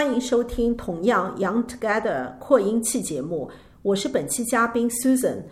[0.00, 3.50] 欢迎收听同样 Young Together 扩音器节目，
[3.82, 5.42] 我是本期嘉宾 Susan。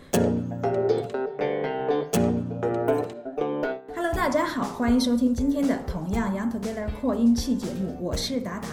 [3.95, 8.69] Hello，大家好，欢迎收听今天的同样 Young Together 扩音器节目，我是达达。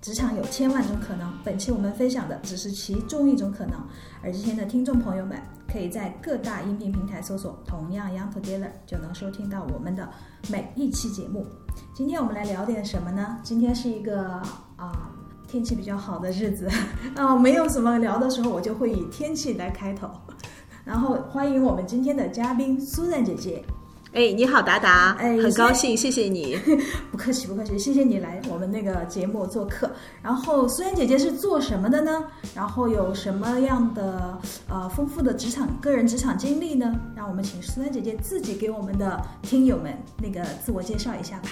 [0.00, 3.78] 职场有千万种可能，本期我们分享的只是其中一种可能。
[4.24, 5.38] 而今天的听众朋友们，
[5.70, 10.08] 可以在各大音频平台搜索“同样 Young Together”，就能收听到我们的
[10.50, 11.46] 每一期节目。
[11.94, 13.38] 今天我们来聊点什么呢？
[13.44, 14.42] 今天是一个
[14.76, 15.09] 啊、
[15.50, 16.68] 天气比较好的日子，
[17.16, 20.08] 啊、没有什么聊的时候，我就会以天气来开头。
[20.84, 23.64] 然后欢迎我们今天的嘉宾苏然姐姐。
[24.12, 26.56] 哎，你好，达达，哎很高兴，谢谢你。
[27.10, 29.90] 不客气，不客气，谢谢你来我们那个节目做客。
[30.22, 32.24] 然后苏然姐姐是做什么的呢？
[32.54, 34.38] 然后有什么样的
[34.68, 36.92] 呃丰富的职场个人职场经历呢？
[37.16, 41.48] 让我们请苏然姐姐自己给我们的听友们那个自我介绍一下吧。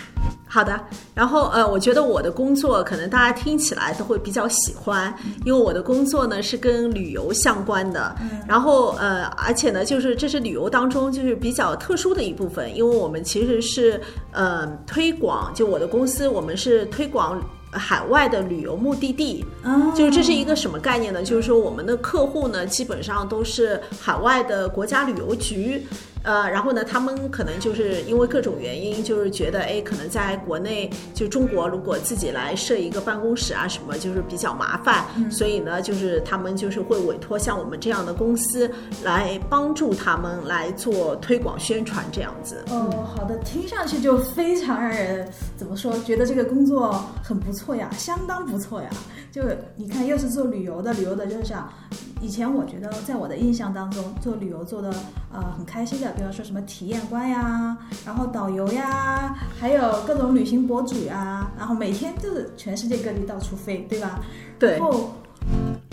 [0.48, 0.80] 好的，
[1.14, 14.00] 然后呃，我觉得我的工作可能大家听起来都会比较喜欢，因为我的工作呢是跟旅游相关的，然后呃，而且呢，就是这是旅游当中就是比较特殊的一部分，因为我们其实是
[14.32, 17.40] 呃推广，就我的公司我们是推广。
[17.70, 21.22] 海外的旅游目的地，哦就是这是一个什么概念呢？
[21.22, 25.86] 就是说我们的客户呢，基本上都是海外的国家旅游局，
[26.24, 38.70] 呃，然后呢，他们可能就是因为各种原因，就是觉得，哎，可能在国内就中国，如果自己来设一个办公室啊什么，就是比较麻烦，所以呢，就是他们就是会委托像我们这样的公司
[39.02, 42.62] 来帮助他们来做推广宣传这样子。
[42.70, 48.90] 哦，好的，听上去就非常让人怎么说，觉得这个工作很不错呀，相当不错呀。
[49.38, 49.44] 就
[49.76, 51.72] 你看，又是做旅游的，旅游的就是想，
[52.20, 54.92] 以前我觉得在我的印象当中，做旅游做的
[55.32, 64.20] 呃很开心的，比方说什么体验官呀，然后导游呀，还有各种旅行博主呀，然后每天就是全世界各地到处飞，对吧？
[64.58, 65.12] 对然后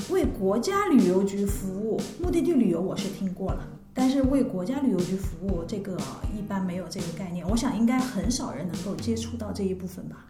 [0.09, 3.59] 为国家旅游局服务，目的地旅游我是听过了，
[3.93, 5.95] 但是为国家旅游局服务这个
[6.35, 10.25] 一般没有这个概念，我想应该很少人能够接触到这一部分吧。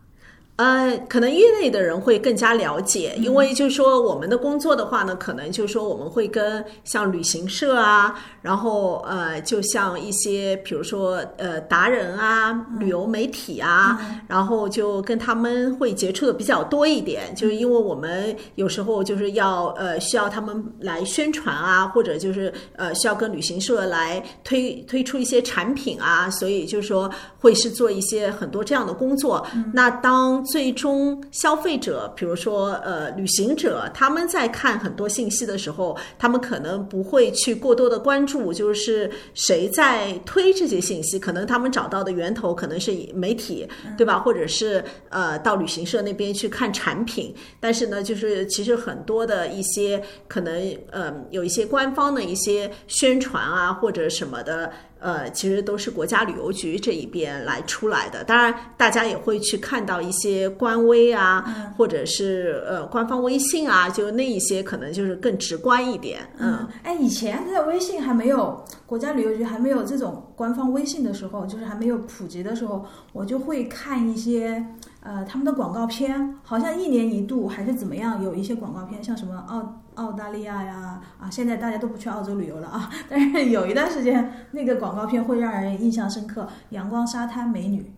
[0.58, 14.00] 呃，可能业内的人会更加了解，因为就是说我们的工作的话呢，可能就是说我们会跟像旅行社啊，然后呃，就像一些比如说呃达人啊、旅游媒体啊，
[14.30, 29.46] 然后就跟他们会接触的比较多一点，就是因为我们有时候就是要呃需要他们来宣传啊，或者就是呃需要跟旅行社来推推出一些产品啊，所以就是说会是做一些很多这样的工作。
[29.74, 43.68] 那当最终消费者，比如说呃旅行者，他们在看很多信息的时候，他们可能不会去过多的关注，就是谁在推这些信息，可能他们找到的源头可能是媒体，
[43.98, 44.20] 对吧？
[44.20, 54.72] 或者是呃到旅行社那边去看产品，但是呢，就是其实很多的一些可能呃有一些官方的一些宣传啊或者什么的。
[55.00, 58.24] 呃，其实都是国家旅游局这一边来出来的。
[58.24, 66.22] 当然，大家也会去看到一些官微啊，或者是呃官方微信啊，就那一些可能就是更直观一点。
[66.38, 74.66] 嗯，哎，以前在微信还没有国家旅游局还没有这种官方微信的时候，就是还没有普及的时候，我就会看一些
[75.02, 87.92] 呃他们的广告片，好像一年一度还是怎么样，有一些广告片，像什么澳澳大利亚呀啊，现在大家都不去澳洲旅游了啊， 但是有一段时间那个广告片会让人印象深刻，阳光沙滩美女。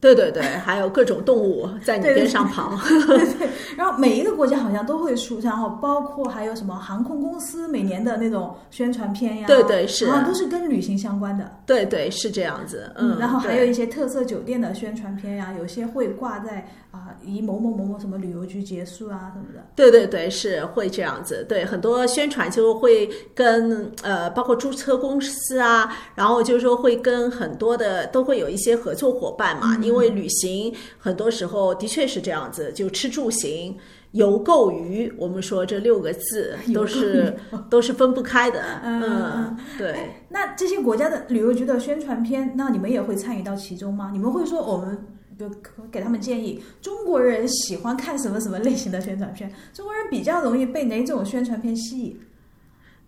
[0.00, 2.76] 对对对，还有各种动物在你边上跑。
[3.06, 11.50] 对 对，然后每一个国家好像都会出，然后包括还有什么航空公司每年的那种宣传片呀，对对是好像都是跟旅行相关的。
[11.66, 12.92] 对对，是这样子。
[12.96, 19.60] 嗯，然后还有一些特色酒店的宣传片呀，有些会挂在啊、以某某某某什么旅游局结束啊什么的。
[19.74, 21.44] 对对对，是会这样子。
[21.48, 29.76] 对，很多宣传就会跟呃，包括租车公司啊，然后就是说会跟很多的都会有一些合作伙伴嘛。
[29.82, 33.63] 因为旅行很多时候的确是这样子，就吃住行。
[34.12, 37.36] 游购于，我们说这六个字 都是
[37.68, 40.10] 都是分不开的，嗯，对。
[40.28, 44.10] 那这些国家的旅游局的宣传片，那你们也会参与到其中吗？
[44.12, 45.06] 你们会说我们？
[45.36, 45.50] 就
[45.90, 49.52] 给他们建议，中国人喜欢看什么什么类型的宣传片？
[49.72, 52.20] 中国人比较容易被哪种宣传片吸引？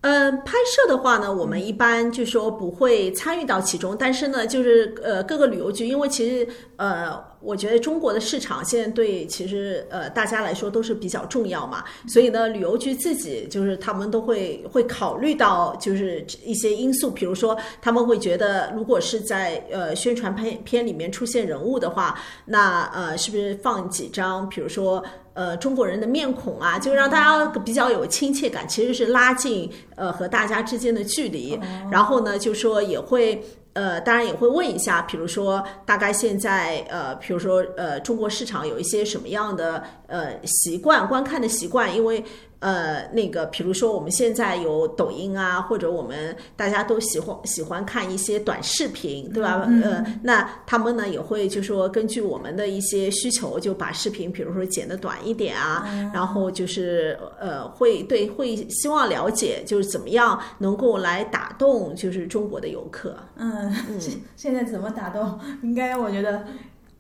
[0.07, 25.03] 呃，拍摄的话呢，我们一般就说不会参与到其中，但是呢，就是呃各个旅游局，因为其实呃，我觉得中国的市场现在对其实呃大家来说都是比较重要嘛，所以呢，旅游局自己就是他们都会会考虑到就是一些因素，比如说他们会觉得，如果是在呃宣传片片里面出现人物的话，那呃是不是放几张，比如说。
[25.37, 31.57] 呃中国人的面孔啊，就让大家比较有亲切感，其实是拉近呃和大家之间的距离。
[31.89, 33.41] 然后呢，就说也会。
[33.77, 42.25] 呃，当然也会问一下，比如说大概现在呃，比如说呃，中国市场有一些什么样的呃习惯，观看的习惯，因为。
[42.67, 49.65] 呃，那个，比如说我们现在有抖音啊，或者我们大家都喜欢喜欢看一些短视频，对吧？
[49.85, 63.17] 呃，那他们呢也会就说根据我们的一些需求，就把视频，比如说剪的短一点啊，然后就是呃，会对会希望了解就是怎么样能够来打动就是中国的游客。
[63.37, 63.73] 嗯，
[64.35, 65.39] 现在怎么打动？
[65.63, 66.45] 应该我觉得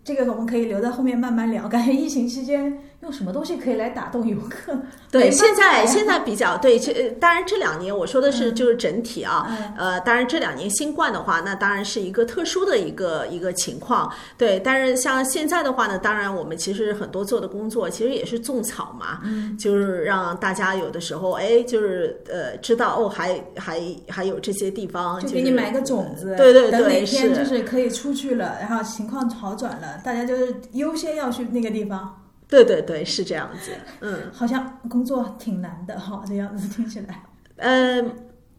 [0.04, 1.66] 这个我们可以留在后面慢慢聊。
[1.66, 2.78] 感觉疫情期间。
[3.02, 4.76] 用什么东西可以来打动游客？
[5.12, 9.46] 对，现在现在比较对，这当然这两年我说的是就是整体啊，
[9.76, 14.10] 呃，当然这两年新冠的话，那当然是一个特殊的一个一个情况。
[14.36, 19.20] 对，但是像现在的话呢，当然我们其实很多做的工作其实也是种草嘛，
[19.58, 32.22] 就是让大家有的时候哎，就是呃知道哦，还还还有这些地方，就给你买个种子，对对对，等哪天就是可以出去了，然后情况好转了，大家就是优先要去那个地方。
[32.48, 37.22] 对对对，是这样子，嗯，好像工作挺难的哈，这样子听起来。
[37.56, 38.02] 呃，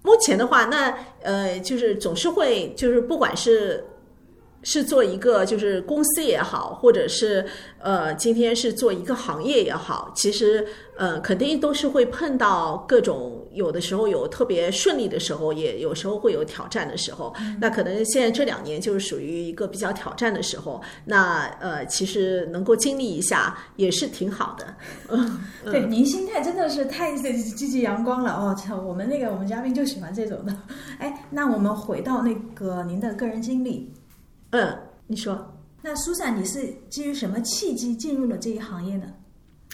[0.02, 3.84] 目前的话，那呃，就是总是会，就是不管是。
[4.64, 7.46] 是做一个就是公司也好，或者是
[7.80, 10.68] 呃今天是做一个行业也好，其实
[10.98, 17.34] 呃肯定都是会碰到各种有的时候有特别顺利的时候，也有时候会有挑战的时候。
[17.62, 20.82] 那可能现在这两年就是属于一个比较挑战的时候。
[21.06, 24.76] 那呃其实能够经历一下也是挺好的。
[25.10, 28.56] 嗯，对，您心态真的是太积极阳光了哦！
[28.56, 30.56] 操，我们那个我们嘉宾就喜欢这种的。
[31.00, 33.94] 哎，那我们回到那个您的个人经历。
[34.52, 39.08] 嗯，你说，那苏珊，你是基于什么契机进入了这一行业呢？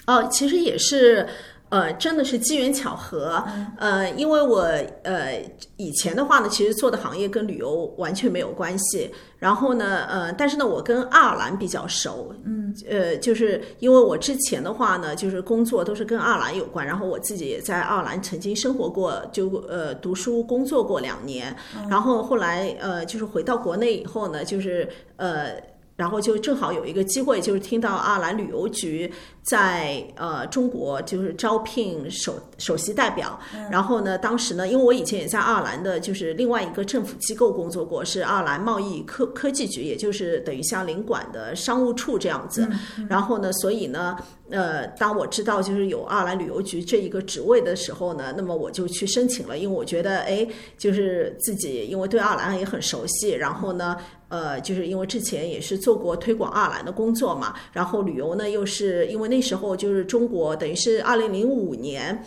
[0.06, 1.26] 哦，其实也是。
[1.70, 3.42] 呃，真的是机缘巧合。
[3.78, 4.60] 呃，因为我
[5.02, 5.42] 呃
[5.76, 9.10] 以前的话呢，其实做的行业跟旅游完全没有关系。
[9.40, 12.32] 然后呢，呃，但是呢，我跟爱尔兰比较熟。
[12.44, 16.86] 嗯，呃，就是因为我之前的话呢，就是工作都是跟爱尔兰有关。
[16.86, 21.52] 然后我自己也在爱尔兰曾经生活过，就呃读书工作过两年。
[21.90, 25.54] 然后后来呃，就是回到国内以后呢，就是呃。
[25.96, 29.08] 然后就正好有一个机会，就是听到爱尔兰旅游局
[29.44, 33.38] 在呃中国就是招聘首首席代表。
[33.70, 42.68] 然后呢，当时呢，因为我以前也在爱尔兰的，就是另外一个政府机构工作过，是爱尔兰贸易科科技局，也就是等于像领馆的商务处这样子。
[43.08, 44.16] 然后呢，所以呢。
[44.50, 53.96] 呃，当我知道就是有爱尔兰旅游局这一个职位的时候呢，那么我就去申请了，因为我觉得，哎，就是自己因为对爱尔兰也很熟悉，然后呢，
[54.28, 62.24] 呃，就是因为之前也是做过推广爱尔兰的工作嘛，然后旅游呢又是因为那时候就是中国等于是二零零五年，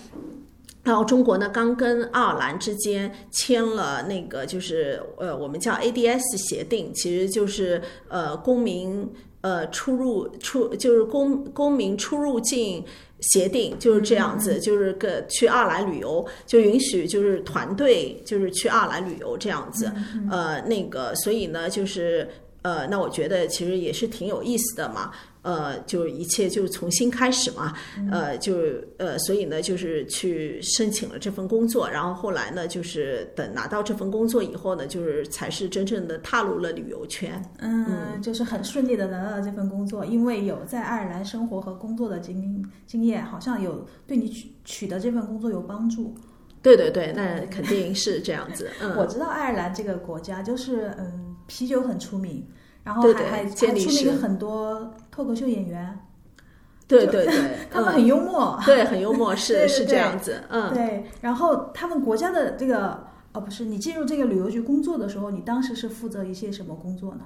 [0.83, 9.09] 然后中国呢刚跟爱尔兰之间签了那个就是呃我们叫 ADS 协定，其实就是呃公民。
[9.41, 12.83] 呃，出入出就是公公民出入境
[13.21, 19.89] 协定就是这样子，就是个去爱尔兰旅游就允许就是团队就是去爱尔兰旅游这样子，
[20.29, 22.27] 呃，那个所以呢就是
[22.63, 25.11] 呃，那我觉得其实也是挺有意思的嘛。
[25.47, 27.73] 呃，就一切就重新开始嘛，
[28.11, 28.57] 呃，就
[28.97, 37.41] 呃，所以呢，就是去申请了这份工作，然后后来呢，就是等拿到这份工作以后呢，就是才是真正的踏入了旅游圈。
[37.59, 46.13] 嗯，就是很顺利的拿到了这份工作，因为有在爱尔兰生活和工作的经经验，好像有对你取取得这份工作有帮助。
[46.61, 48.69] 对对对，那肯定是这样子。
[48.81, 52.45] 嗯，我知道爱尔兰这个国家就是嗯，啤酒很出名。
[52.87, 53.67] 然后还还出
[54.05, 55.99] 名很多脱口秀演员，
[56.87, 61.03] 对对对， 他们很幽默， 对，很幽默，是 是这样子，嗯，对。
[61.19, 67.25] 然后他们国家的这个，哦，不是，你进入这个旅游局工作的时候，你当时是负责一些什么工作呢？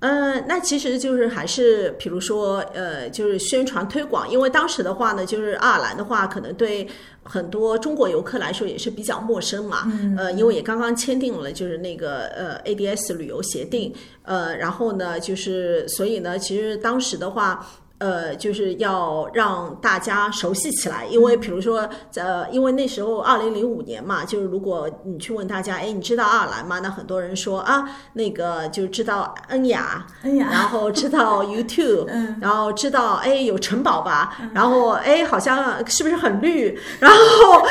[0.00, 6.88] 嗯，那其实就是还是，比如说，呃，就是宣传推广，因为当时的话呢，就是爱尔兰的话，可能对
[7.22, 9.82] 很多中国游客来说也是比较陌生嘛。
[9.86, 10.16] 嗯。
[10.16, 17.66] 呃，因为也刚刚签订了就是那个呃 ADS 旅游协定，呃，然后呢，就是所以呢，其实当时的话。
[18.00, 26.78] 呃，就是要让大家熟悉起来，因为比如说，呃，因为那时候二零零五年嘛，就是如果你去问大家，哎，你知道爱尔兰吗？
[26.82, 32.06] 那很多人说啊，那个就知道恩雅，恩雅， 然后知道 YouTube，
[32.40, 36.74] 然后知道哎有城堡吧，然后哎好像是不是很绿？
[37.00, 37.18] 然后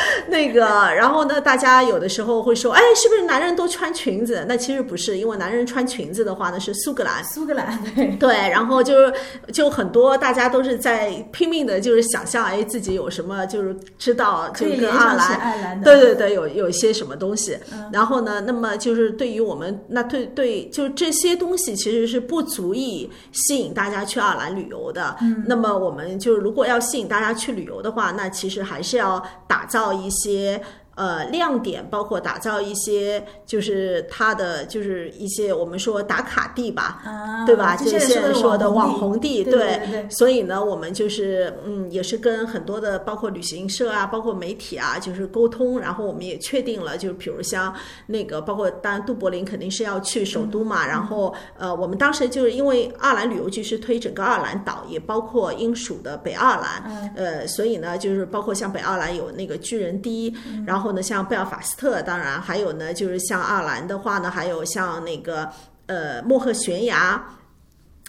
[0.29, 4.45] 那个，然后呢，大家有的时候会说，哎，是不是男人都穿裙子？
[4.47, 9.11] 那其实不是，因为男人穿裙子的话呢是苏格兰，苏格兰对对，然后就是
[9.51, 10.18] 就很多。
[10.19, 17.57] 大家都是在拼命的，就是想象，哎，自己有什么，就是知道，就跟爱尔兰，对对对，有有一些什么东西。
[17.91, 25.15] 然后呢，那么就是对于我们，那对对，就这些东西其实是不足以吸引大家去爱尔兰旅游的。
[25.45, 30.61] 那么我们就是如果要吸引大家去旅游的话，那其实还是要打造一些。
[30.99, 37.01] 呃，亮点包括打造一些，就是它的就是一些我们说打卡地吧，
[37.45, 37.77] 对吧？
[37.77, 40.05] 就是现在说的网红地，对。
[40.09, 47.73] 所以呢，我们就是嗯，也是跟很多的包括旅行社啊，包括媒体啊，就是沟通，然后我们也确定了，就是比如像
[48.05, 60.35] 那个，包括当然杜柏林肯定是要去首都嘛，然后呃，我们当时就是因为爱尔兰旅游局是推整个爱尔兰岛，也包括英属的北爱尔兰，呃，所以呢，就是包括像北爱尔兰有那个巨人堤，
[60.67, 60.88] 然后。
[60.91, 65.49] 呢，像贝尔法斯特，当然还有呢，就是像爱尔兰的话呢，还有像那个
[65.87, 67.21] 呃莫赫悬崖，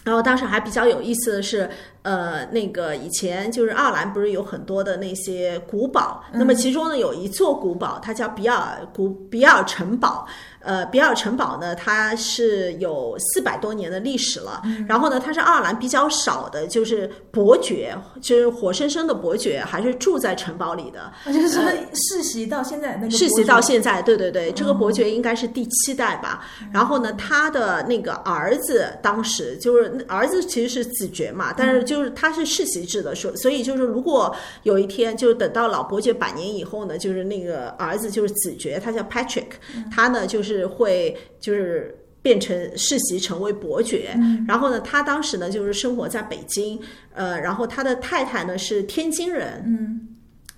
[0.03, 1.69] 然后当时还比较有意思的是，
[2.01, 10.27] 呃，那个以前就是爱尔兰不是有很多的那些古堡，那么其中呢有一座古堡，它叫比尔古比尔城堡。
[10.63, 14.61] 呃，比尔城堡呢，它是有四百多年的历史了。
[14.87, 21.11] 然后呢，它是爱尔兰比较少的，就是伯爵，就是活生生的伯爵，还是住在城堡里的。
[21.25, 21.59] 就是
[21.93, 26.45] 世袭到现在那个世袭到现在，对对对，这个伯爵应该是第七代吧。
[26.71, 39.47] 然后呢，他的那个儿子当时就是儿子其实是子爵嘛，但是就是他是世袭制的，所所以就是如果有一天就是等到老伯爵百年以后呢，就是那个儿子就是子爵，他叫 Patrick，
[39.91, 40.50] 他呢就是。
[40.51, 44.15] 是会就是变成世袭成为伯爵，
[44.47, 46.79] 然后呢，他当时呢就是生活在北京，
[47.13, 50.07] 呃，然后他的太太呢是天津人，嗯。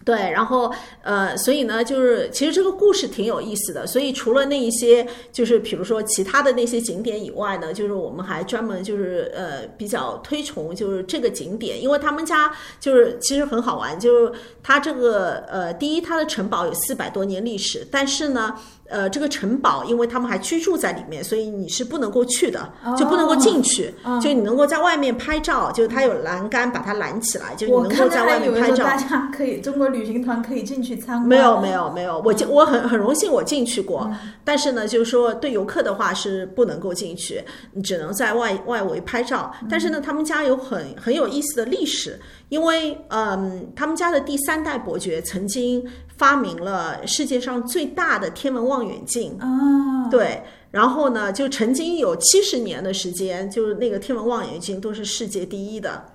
[0.06, 0.70] 对，然后
[1.02, 3.88] 呃，所以呢，就是其实这个故事挺有意思的。
[3.88, 18.54] 所以除了那一些，就是比如说其他的那些景点以外呢，就是我们还专门就是呃比较推崇就是这个景点，因为他们家就是其实很好玩，就是他这个呃第一，他的城堡有四百多年历史，但是呢，
[18.90, 28.84] 呃这个城堡因为他们还居住在里面，所以你是不能够去的，就不能够进去，就你能够在外面拍照，就它有栏杆把它拦起来，就你能够在外面拍照。
[28.84, 29.94] 大家可以中国。
[29.94, 31.28] 旅行团可以进去参观？
[31.28, 32.20] 没有，没有，没有。
[32.26, 34.10] 我进，我很很荣幸，我进去过。
[34.44, 37.40] 但是呢，就是说对游客的话是不能够进去，
[37.74, 39.54] 你只能在外外围拍照。
[39.70, 42.20] 但是呢，他们家有很很有意思的历史，
[42.54, 45.84] 因为嗯，他们家的第三代伯爵曾经
[46.18, 50.08] 发明了世界上最大的天文望远镜啊。
[50.12, 56.06] 对，然后呢，就曾经有七十年的时间，就是那个天文望远镜都是世界第一的。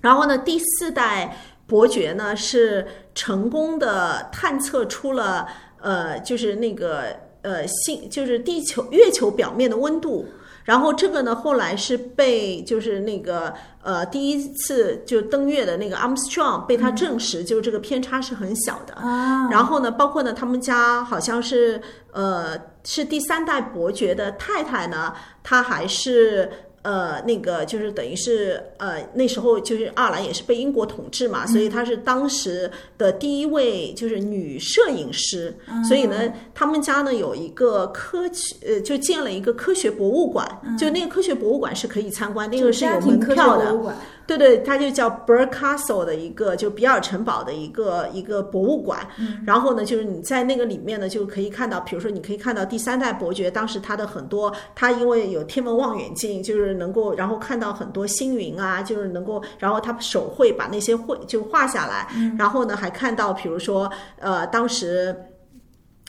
[0.00, 1.36] 然后呢，第四代。
[1.70, 5.46] 伯爵呢是成功的探测出了
[5.80, 10.26] 呃，就是那个呃星，就是地球月球表面的温度。
[10.64, 13.52] 然后这个呢后来是被就是那个
[13.82, 18.94] 呃第一次就登月的那个 Armstrong 被他证实，就是这个偏差是很小的。
[19.50, 21.80] 然后呢，包括呢他们家好像是
[22.12, 26.50] 呃是第三代伯爵的太太呢，她还是。
[26.82, 35.54] 呃，那个就是等于是呃，那时候就是爱尔兰也是被英国统治嘛，所以她是当时的第一位就是女摄影师，
[35.86, 43.94] 所以呢，他们家呢有一个科学呃，就建了一个科学博物馆，就那个科学博物馆是可以参观，那个是有门票的。
[44.26, 49.06] 对对，它就叫 Bird Castle 的一个，就比尔城堡的一个一个博物馆。
[49.44, 62.06] 然后呢，就是你在那个里面呢，就可以看到，比如说你可以看到第三代伯爵当时他的很多，他因为有天文望远镜，就是能够然后看到很多星云啊，就是能够，然后他手绘把那些绘就画下来。
[62.38, 65.16] 然后呢，还看到比如说呃，当时。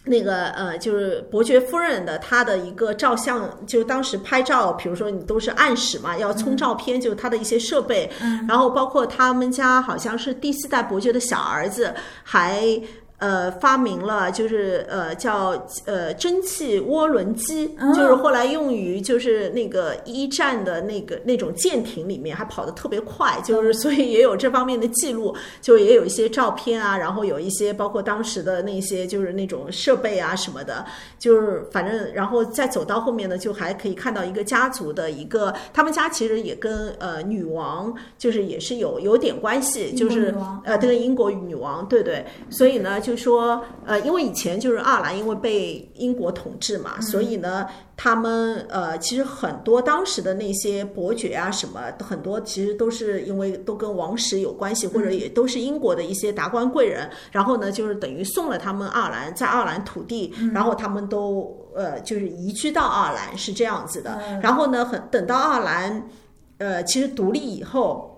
[0.04, 8.10] 那个呃，就是伯爵夫人的她的一个照相，就当时拍照，比如说你都是暗室嘛，要冲照片，就他的一些设备，
[8.48, 11.94] 然后包括他们家好像是第四代伯爵的小儿子
[12.24, 12.82] 还。
[13.22, 15.54] 呃，发明了就是呃叫
[15.86, 30.84] 呃蒸汽涡轮机，就是后来用于就是那个一战的那个那种舰艇里面，还跑得特别快，就是所以也有这方面的记录，就也有一些照片啊，然后有一些包括当时的那些就是那种设备啊什么的，
[31.20, 43.11] 就是反正然后再走到后面呢，就还可以看到一个家族的一个，他们家其实也跟呃女王就是也是有有点关系，就是呃这个英国女王，对对，所以呢就。
[43.12, 64.18] 就说，呃，因为以前就是爱尔兰因为被英国统治嘛，所以呢，他们呃，其实很多当时的那些伯爵啊什么，很多其实都是因为都跟王室有关系，或者也都是英国的一些达官贵人，然后呢，就是等于送了他们爱尔兰在爱尔兰土地，然后他们都呃，就是移居到爱尔兰是这样子的。
[64.42, 66.10] 然后呢，很等到爱尔兰
[66.60, 68.10] 呃，其实独立以后。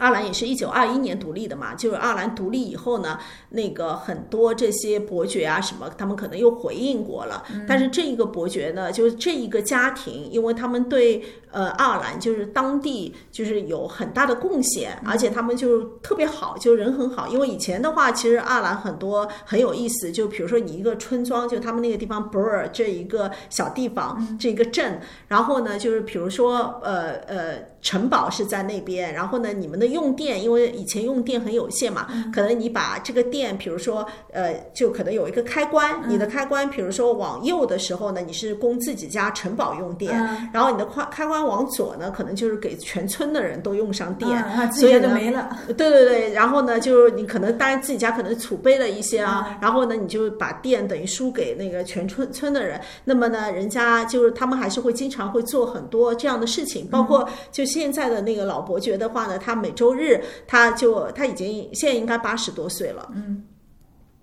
[0.00, 3.18] 爱尔兰也是一九二一年独立的嘛，就是爱尔兰独立以后呢，
[3.50, 7.44] 那个很多这些伯爵啊什么，他们可能又回应过了。
[7.68, 17.28] 但是这一个伯爵呢，就是这一个家庭，因为他们对呃爱尔兰就是当地就是有很大的贡献，而且他们就特别好，就人很好。
[17.28, 27.69] 因为以前的话，其实爱尔兰很多很有意思，就比如说你一个村庄，就他们那个地方 Bur 这一个小地方，这一个镇，然后呢，就是比如说呃呃。
[27.82, 40.14] 城堡是在那边，然后呢，你们的用电，因为以前用电很有限嘛，可能你把这个电，比如说，呃，就可能有一个开关，你的开关，比如说往右的时候呢，你是供自己家城堡用电，
[40.52, 44.28] 然后你的开开关往左呢，可能就是给全村的人都用上电，
[44.72, 45.56] 所以就，没了。
[45.66, 57.64] 对对对，然后呢，就是你可能当然自己家可能储备了一些啊，然后呢，你就把电等于输给那个全村村的人，那么呢，人家就是他们还是会经常会做很多这样的事情，包括就。
[57.70, 63.44] 现在的那个老伯爵的话呢，他每周日他就他已经现在应该八十多岁了，嗯，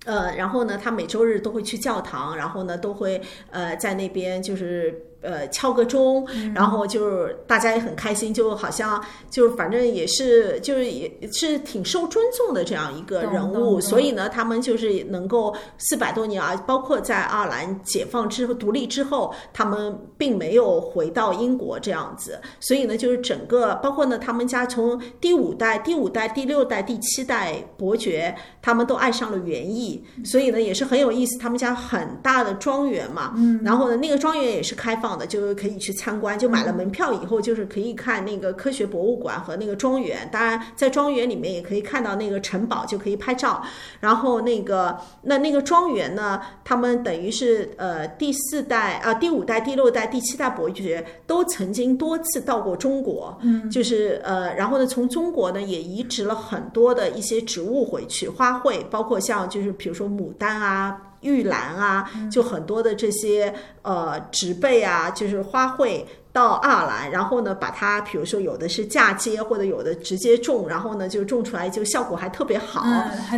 [0.04, 5.06] 呃，然后呢，他每周日都会去教堂，然后呢，都会呃在那边就是。
[5.20, 28.32] 呃，敲个钟，然后就是大家也很开心，就好像就是反正也是就是也是挺受尊重的这样一个人物，所以呢，他们就是能够四百多年啊，包括在爱尔兰解放之后独立之后，他们并没有回到英国这样子，所以呢，就是整个包括呢，他们家从第五代、第五代、第六代、第七代伯爵，
[28.62, 31.36] 他们都爱上了园艺，所以呢，也是很有意思。
[31.38, 35.07] 他们家很大的庄园嘛，嗯，然后呢，那个庄园也是开放。
[35.16, 40.28] 的就可以去参观，就买了门票以后，就是可以看那个科学博物馆和那个庄园。
[40.32, 43.62] 当然，在庄园里面也可以看到那个城堡，就可以拍照。
[44.00, 61.00] 然后那个那那个庄园呢，他们等于是呃第四代啊第五代、第六代、第七代伯爵都曾经多次到过中国，嗯，就是呃然后呢从中国呢也移植了很多的一些植物回去，花卉，包括像就是比如说牡丹啊。
[61.20, 63.52] 玉兰啊，就很多的这些
[63.82, 72.82] 呃植被啊，就是花卉到爱尔兰，然后呢，把它，比如说有的是嫁接，或者有的直接种，然后呢就种出来就效果还特别好，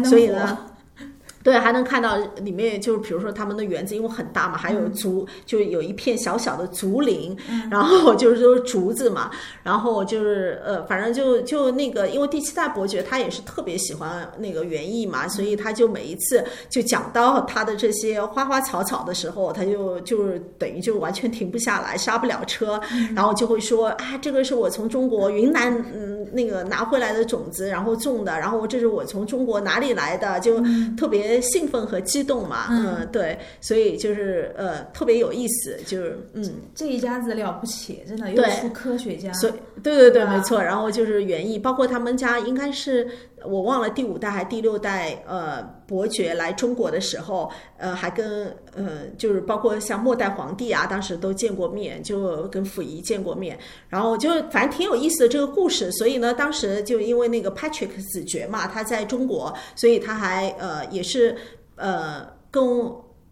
[0.05, 0.59] 所以呢。
[1.43, 7.35] 对，还能看到里面，就是比如说他们的园子，因为很大嘛，还有竹，就有一片小小的竹林，
[7.71, 9.31] 然后就是都是竹子嘛，
[9.63, 22.79] 然后就是呃，反正就就那个，因为第七代伯爵他也是特别喜欢那个园艺嘛，所以他就每一次就讲到他的这些花花草草的时候，他就就是等于就完全停不下来，刹不了车，
[23.17, 30.61] 然后就会说啊，这个是我从中国云南嗯那个拿回来的种子，然后种的，然后这是我从中国哪里来的，就
[30.99, 31.30] 特别。
[31.43, 36.43] 兴奋和激动嘛，嗯，对，所以就是呃特别有意思，就是嗯，
[36.75, 40.63] 这一家子了不起，真的又出科学家，所以对对对，没错。
[40.63, 43.07] 然后就是园艺，包括他们家应该是
[43.45, 55.91] 我忘了第五代还是第六代呃伯爵来中国的时候，呃还跟呃就是包括像末代皇帝啊，当时都见过面，就跟溥仪见过面，然后就反正挺有意思的这个故事。
[55.93, 61.20] 所以呢，当时就因为那个 Patrick 子爵嘛，他在中国，所以他还呃也是。
[61.21, 61.37] 是
[61.77, 62.63] 呃，跟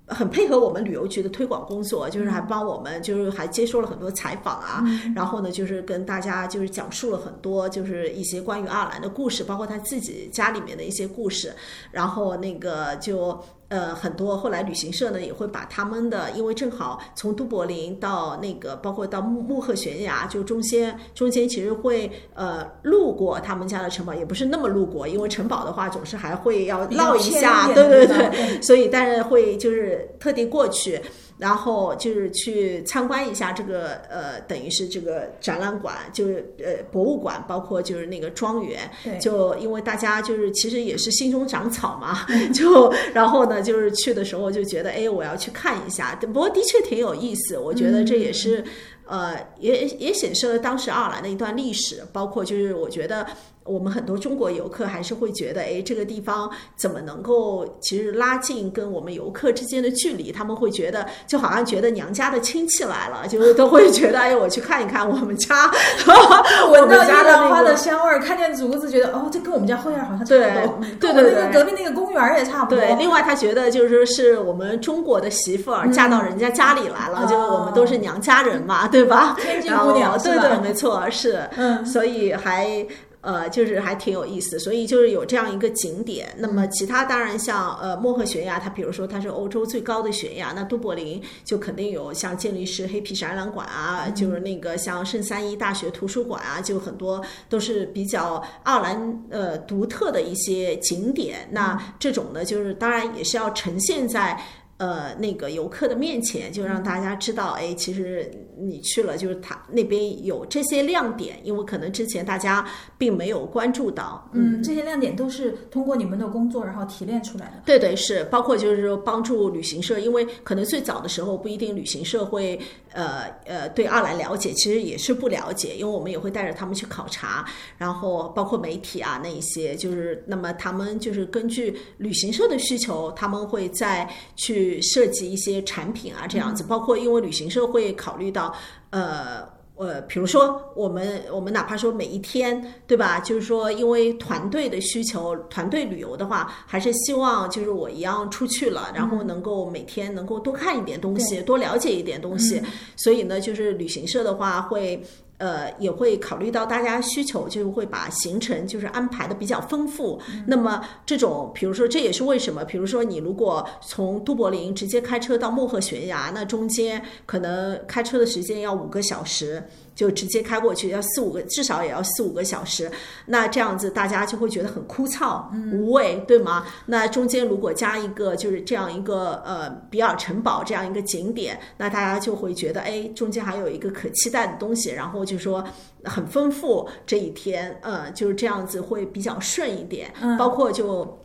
[0.07, 4.85] 很配合我们旅游局的推广工作，就是还帮我们，就是还接受了很多采访啊。
[5.15, 11.55] 然后呢，就是跟大家就是讲述了很多，就是一些关于爱尔兰的故事，包括他自己家里面的一些故事。
[11.91, 13.39] 然后那个就。
[13.69, 31.01] 呃，很多后来旅行社呢也会把他们的，因为正好从都柏林到那个，包括到穆穆赫悬崖，就中间中间其实会呃路过他们家的城堡，也不是那么路过，因为城堡的话总是还会要绕一下，对对对，所以但是会就是特地过去。
[31.39, 38.91] 然后就是去参观一下这个呃，等于是这个展览馆，就是呃博物馆，包括就是那个庄园。
[39.21, 46.15] 就因为大家就是其实也是心中长草嘛， 就然后呢，就是去的时候就觉得，哎，我要去看一下。
[46.17, 48.65] 不过的确挺有意思，我觉得这也是
[49.07, 53.27] 呃，也也显示了当时爱尔兰的一段历史，包括就是我觉得。
[53.69, 60.33] 我们很多中国游客还是会觉得，哎，这个地方怎么能够其实拉近跟我们游客之间的距离？
[60.33, 65.71] 他们会觉得就好像觉得娘家的亲戚来了， 就都会觉得，哎，我去看一看我们家，
[66.71, 72.79] 闻到玉兰花的香味儿，看见竹子，觉得哦，这跟我们家后院好像差不多，对对对，那个隔壁那个公园也差不多。
[72.79, 79.37] 对，另外他觉得就是说是我们中国的媳妇儿嫁到人家家里来了，就我们都是娘家人嘛，对吧？
[79.39, 82.87] 天津姑娘，对对，没错，是，嗯，所以还。
[83.21, 86.35] 呃，就是还挺有意思，所以就是有这样一个景点。
[86.39, 101.49] 那么其他当然像呃莫赫悬崖，它比如说它是欧洲最高的悬崖，那都柏林就肯定有像健力士黑皮展览馆啊，就是那个像圣三一大学图书馆啊，就很多都是比较爱尔兰呃独特的一些景点。
[101.51, 104.41] 那这种呢，就是当然也是要呈现在。
[104.79, 112.65] 呃，那个游客的面前，就让大家知道，哎，其实你去了，就是他那边有这些亮点，因为可能之前大家
[112.97, 114.31] 并没有关注到。
[114.33, 117.63] 嗯，这些亮点都是通过你们的工作然后提炼出来的。
[117.67, 122.57] 对对是，包括就是说帮助旅行社，因为可能最早的时候不一定旅行社会
[122.93, 127.45] 呃呃对阿兰了解，其实也是不了解，因为我们也会带着他们去考察，
[127.77, 134.68] 然后包括媒体啊那一些，就是那么他们就是根据旅行社的需求，他们会再去。
[134.81, 138.55] 设计一些产品啊，这样子，包括因为旅行社会考虑到，
[138.91, 139.43] 呃
[139.77, 143.21] 呃，比如说我们我们哪怕说每一天，对吧？
[143.21, 152.61] 就是说，因为团队的需求，团队旅游的话，还是希望就是我一样出去了，然后能够每天能够多看一点东西，多了解一点东西。
[152.97, 155.03] 所以呢，就是旅行社的话会。
[155.39, 160.21] 呃，也会考虑到大家需求，就会把行程就是安排的比较丰富。
[160.47, 169.63] 那么这种，比如说，这也是为什么，比如说你如果从都柏林直接开车到漠河悬崖，那中间可能开车的时间要五个小时。
[169.99, 172.89] 就直接开过去，要四五个，至少也要四五个小时。
[173.27, 176.65] 那这样子大家就会觉得很枯燥、无味，对吗？
[176.87, 185.65] 那中间如果加一个就是这样一个呃比尔城堡这样一个景点，那大家就会觉得哎，中间还有一个可期待的东西，然后就说
[186.05, 190.15] 很丰富这一天，呃，就是这样子会比较顺一点。
[190.39, 191.19] 包括就。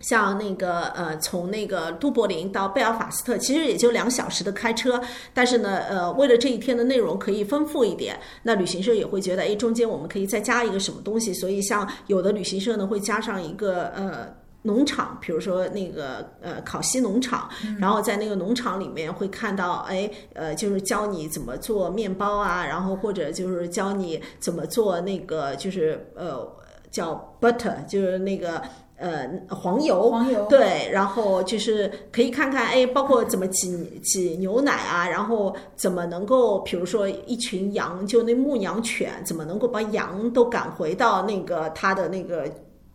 [0.00, 5.00] 像那个呃，从那个都柏林到贝尔法斯特，其实也就两小时的开车。
[5.34, 11.34] 但是呢，呃，为了这一天的内容可以丰富一点，那旅行社也会觉得，哎，中间我们可以再加一个什么东西。
[11.34, 14.32] 所以，像有的旅行社呢，会加上一个呃
[14.62, 17.48] 农场，比如说那个呃烤西农场，
[17.80, 26.48] 然后在那个农场里面会看到，哎，呃，就是教你怎么做面包啊，然后或者就是教你怎么做那个就是呃
[26.88, 28.62] 叫 butter，就是那个。
[28.98, 42.46] 呃，黄油，黄油，对，然后就是可以看看，哎，包括怎么挤挤牛奶啊，然后怎么能够，比如说一群羊，就那牧羊犬，怎么能够把羊都赶回到那个它的那个。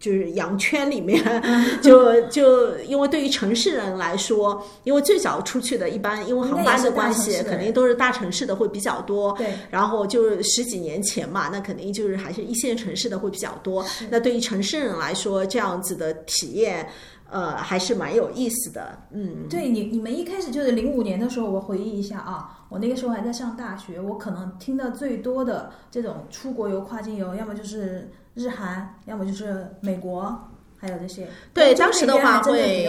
[0.03, 1.23] 就是羊圈里面，
[1.81, 9.31] 就 就因为对于城市人来说，因为最早出去的一般因为航班的关系，肯定都是大城市的会比较多。
[9.37, 13.85] 对，然后就是十几年前嘛，那肯定就是还是一线城市的会比较多。
[14.09, 16.85] 那对于城市人来说，这样子的体验，
[17.31, 18.97] 呃，还是蛮有意思的。
[19.13, 28.09] 嗯，对你，你们一开始就是零五年的时候，我回忆一下啊，我那个时候还在上大学，我可能听到最多的这种出国游、跨境游，要么就是。
[28.35, 30.35] 日韩，要么就是美国。
[30.83, 32.85] 还有这些，对当时的话会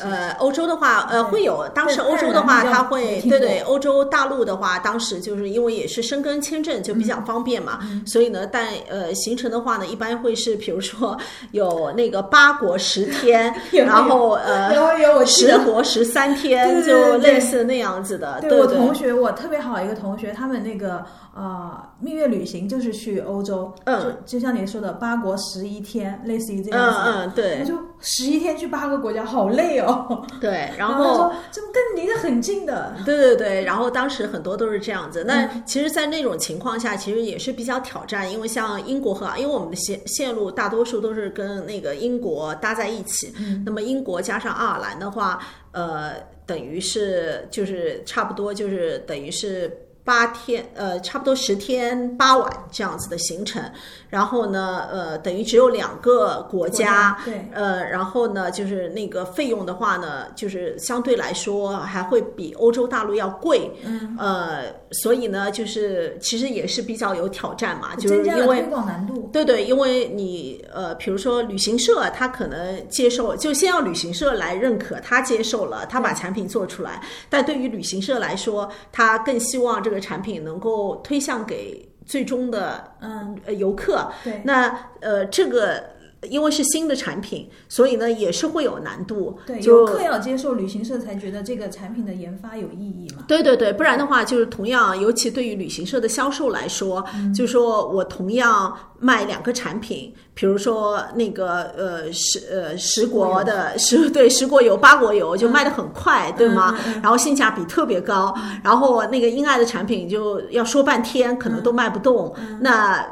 [0.00, 11.16] 呃，欧洲的话呃会有，当时欧洲的话他会对对，欧洲大陆的话，当时就是因为也是申根签证就比较方便嘛，所以呢，但呃行程的话呢，一般会是比如说
[11.52, 18.40] 有那个八国十天， 然后呃十国十三天，就类似那样子的。
[18.40, 21.04] 对我同学，我特别好一个同学，他们那个
[21.38, 27.32] 呃蜜月旅行就是去欧洲，嗯，就像你说的八国十一天，类似于这样子。
[27.36, 30.26] 对，就十一天去八个国家，好累哦。
[30.40, 32.92] 对， 然后这不跟离得很近的。
[33.04, 35.22] 对对对，然后当时很多都是这样子。
[35.22, 43.32] 那其实，在那种情况下，其实也是比较挑战，因为像英国和因为我们的线线路大多数都是跟那个英国搭在一起。
[43.38, 43.62] 嗯。
[43.64, 45.38] 那么英国加上爱尔兰的话，
[45.70, 46.14] 呃，
[46.46, 49.70] 等于是就是差不多就是等于是
[50.08, 53.62] 八天，呃，差不多十天八晚这样子的行程。
[54.08, 81.86] 然后呢，呃，等于只有两个国家，对，呃，然后呢，就是那个费用的话呢，就是相对来说还会比欧洲大陆要贵，嗯，呃，所以呢，就是其实也是比较有挑战嘛，就是因为推广难度，对对，因为你呃，比如说旅行社，他可能接受，就先要旅行社来认可，他接受了，他把产品做出来，但对于旅行社来说，他更希望这个产品能够推向给。
[82.08, 85.84] 最终的嗯游客，对，那呃这个。
[86.28, 89.38] 因为是新的产品，所以呢也是会有难度。
[89.46, 93.24] 对，游客要接受，旅行社才觉得这个产品的研发有意义嘛。
[93.28, 97.04] 对对对，不然的话就是同样，尤其对于旅行社的销售来说，
[97.34, 106.76] 就是说我同样卖两个产品，比如说那个呃十呃十国的十对十国游八国游就卖的很快，对吗？
[107.00, 113.06] 然后性价比特别高，然后那个英爱的产品就要说半天可能都卖不动，那。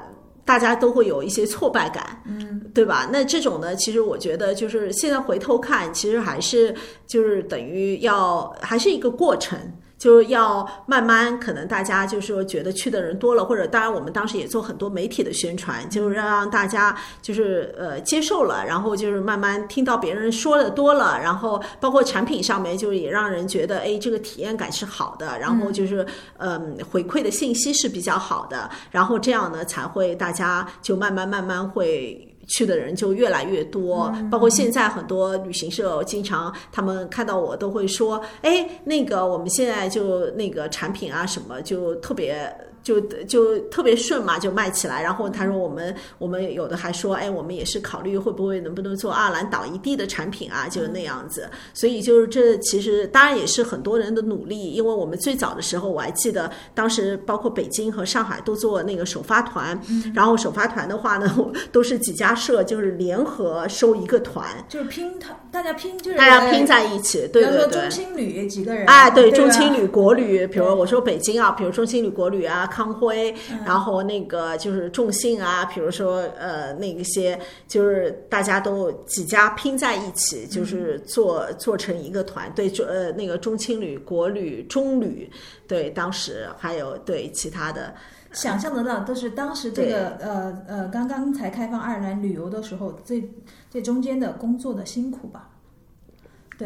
[0.46, 3.06] 大家都会有一些挫败感，嗯，对吧？
[3.12, 6.74] 那这种呢，其实我觉得就是现在回头看，其实还是
[7.06, 9.58] 就是等于要还是一个过程。
[9.98, 26.06] 就是要慢慢，可能大家就是说觉得去的人多了，或者当然我们当时也做很多媒体的宣传，就是让大家就是呃接受了，然后就是慢慢听到别人说的多了，然后包括产品上面就是也让人觉得哎这个体验感是好的，然后就是
[26.36, 32.35] 嗯回馈的信息是比较好的，然后这样呢才会大家就慢慢慢慢会。
[32.46, 42.54] 去的人就越来越多，包括现在很多旅行社，经常他们看到我都会说：“哎，那个我们现在就那个产品啊什么就特别。”
[42.86, 45.02] 就就特别顺嘛，就卖起来。
[45.02, 51.50] 然后他说我们我们有的还说，哎，我们也是考虑会不会能不能做爱尔兰岛一地的产品啊，就是那样子。
[51.74, 59.76] 所以就是这其实当然也是很多人的努力，因为我们最早的时候我还记得，当时包括北京和上海都做那个首发团，
[60.14, 61.28] 然后首发团的话呢，
[61.72, 67.80] 都是几家社就是联合收一个团，就是拼团大家拼就是大家拼在一起，对对对。
[67.80, 72.70] 中青旅几个人，哎，对中青旅、国旅，比如我说北京啊，比如中青旅、国旅啊。
[72.76, 73.34] 康辉，
[73.64, 85.30] 然后那个就是众信啊，比如说呃，那一些就是大家都几家拼在一起，就是做做成一个团队，呃，那个中青旅、国旅、中旅，
[85.66, 87.94] 对，当时还有对其他的，
[88.32, 93.26] 想象得到都是当时这个呃呃刚刚才开放爱尔兰旅游的时候，这
[93.70, 95.48] 这中间的工作的辛苦吧。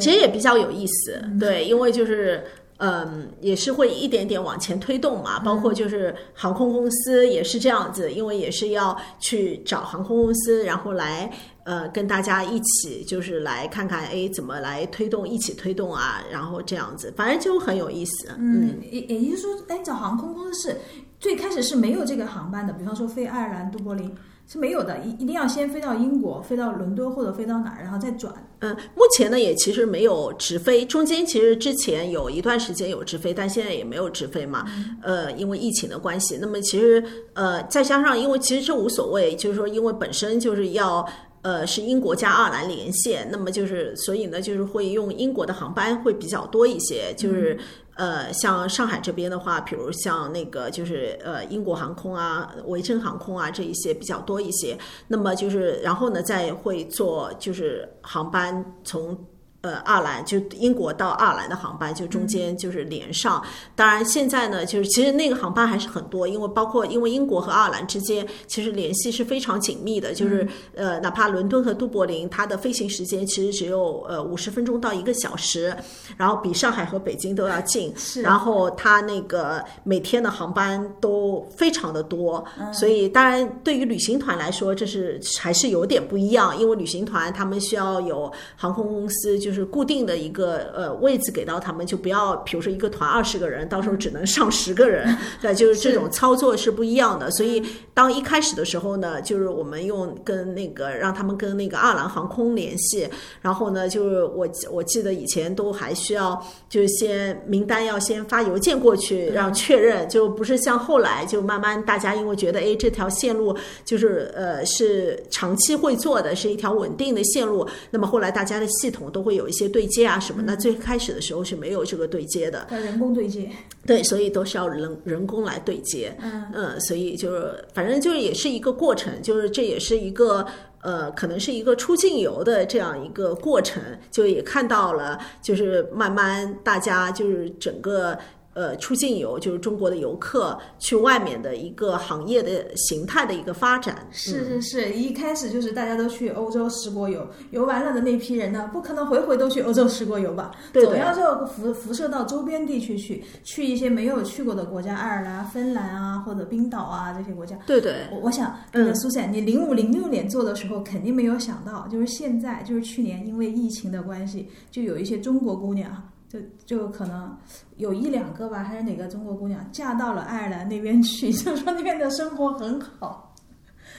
[0.01, 2.45] 其实也比较有意思，对，因为就是。
[2.81, 11.31] 嗯，也是会一点点往前推动嘛，包括就是航空公司也是这样子，因为也是要去找航空公司，然后来
[11.65, 18.29] 呃跟大家一起就是来看看，哎，怎么来推动，一起推动啊，然后这样子，反正就很有意思。
[18.39, 20.81] 嗯，也也就是说，哎，找航空公司是
[21.19, 24.11] 最开始是没有这个航班的，比方说飞爱尔兰都柏林。
[24.51, 28.35] 是没有的，一一定要先飞到英国，飞到伦敦或者飞到哪儿，然后再转。
[28.59, 34.65] 嗯，目前呢也其实没有直飞，中间其实之前有一段时间有直飞，但现在也没有直飞嘛。
[35.03, 37.01] 呃，因为疫情的关系，那么其实
[37.35, 41.09] 呃再加上，因为其实这无所谓，就是说因为本身就是要
[41.43, 47.59] 呃是英国加爱尔兰连线，那么就是所以呢就是会用英国的航班会比较多一些，就是。
[47.97, 54.79] 呃，像上海这边的话，比如像那个就是呃英国航空啊、维珍航空啊这一些比较多一些。
[55.09, 59.19] 那么就是然后呢，再会做就是航班从。
[59.63, 63.45] 呃，爱尔兰就英国到爱尔兰的航班，就中间就是连上。
[63.77, 70.15] 当然，现在呢，就是其实那个航班还是很多，因为包括因为英国和爱尔兰之间其实联系是非常紧密的。
[70.15, 75.77] 就是呃，哪怕伦敦和都柏林，它的飞行时间其实只有呃五十分钟到一个小时，
[76.17, 77.93] 然后比上海和北京都要近。
[77.99, 78.23] 是。
[78.23, 82.43] 然后它那个每天的航班都非常的多，
[82.73, 89.50] 所以当然对于旅行团来说，这是还是有点不一样，因为旅行团他们需要有航空公司就。
[89.51, 97.29] 就是固定的一个呃位置给到他们，就不要比如说一个团二十个人，到时候只能上十个人， 对，就是这种操作是不一样的。
[97.33, 97.61] 所以
[97.93, 103.09] 当一开始的时候呢，就是我们用跟那个让他们跟那个爱尔兰航空联系，
[103.41, 119.51] 然后呢，就是我我记得以前都还需要就是先名单要先发邮件过去让确认，就不是像后来就慢慢大家因为觉得哎这条线路就是呃是长期会做的是一条稳定的线路，那么后来大家的系统都会有。
[119.51, 123.51] 一些对接啊什么，那最开始的时候是没有这个对接的，人工对接，
[123.85, 130.47] 对，所以都是要人人工来对接，嗯嗯，所以就是反正就是也是一个过程，就是这也是一个
[130.83, 138.17] 呃，可能是一个出境游的这样一个过程，就也看到了，就是慢慢大家就是整个。
[138.53, 144.07] 呃，出境游就是中国的游客去外面的一个行业的形态的一个发展。
[144.11, 150.51] 是是是，一开始就是大家都去欧洲十国游，游完了的那批人呢，不可能回回都去欧洲十国游吧？
[150.73, 157.57] 对总要就辐辐射到周边地区去，去一些没有去过的国家，爱尔兰、芬兰啊，或者冰岛啊这些国家。
[157.67, 166.10] 对对，我我想，嗯，苏珊，你零五零六年做的时候，肯定没有想到，就是现在，就是去年因为疫情的关系，就有一些中国姑娘。
[166.31, 167.37] 就就可能
[167.77, 173.35] 有一两个吧，还是哪个中国姑娘嫁到了爱尔兰那边去， 就说那边的生活很好，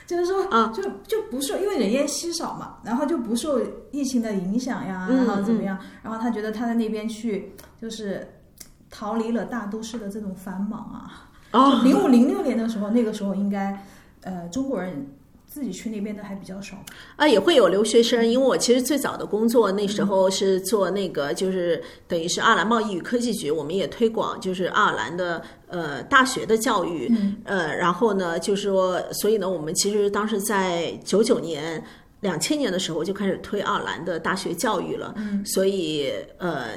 [0.08, 3.60] 就是说啊，就就不受，因为人烟稀少嘛，然后就不受
[3.92, 8.26] 疫情的影响呀，然后怎么样，然后他觉得他在那边去，就是
[8.90, 11.28] 逃离了大都市的这种繁忙啊。
[11.84, 13.78] 零五零六年的时候，那个时候应该，
[14.22, 15.06] 呃，中国人。
[15.54, 16.78] 自己去那边的还比较少。
[17.18, 27.12] 啊，也会有留学生，因为我其实最早的工作那时候是做那个，就是等于是爱尔兰贸易与科技局，我们也推广就是爱尔兰的呃大学的教育，
[27.44, 31.84] 呃，然后呢，就是说，所以呢，我们其实当时在九九年、
[32.22, 36.70] 两千年的时候就开始推爱尔兰的大学教育了，嗯，所以呃，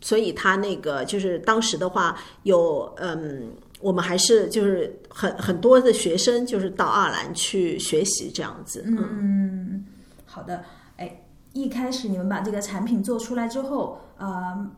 [0.00, 3.50] 所以他那个就是当时的话有嗯。
[3.80, 8.84] 我们还是就是很很多的学生就是到爱尔兰去学习这样子。
[8.86, 9.84] 嗯，
[10.26, 10.64] 好的。
[10.96, 14.70] 哎，一开始你们把这个产品做出来之后，呃，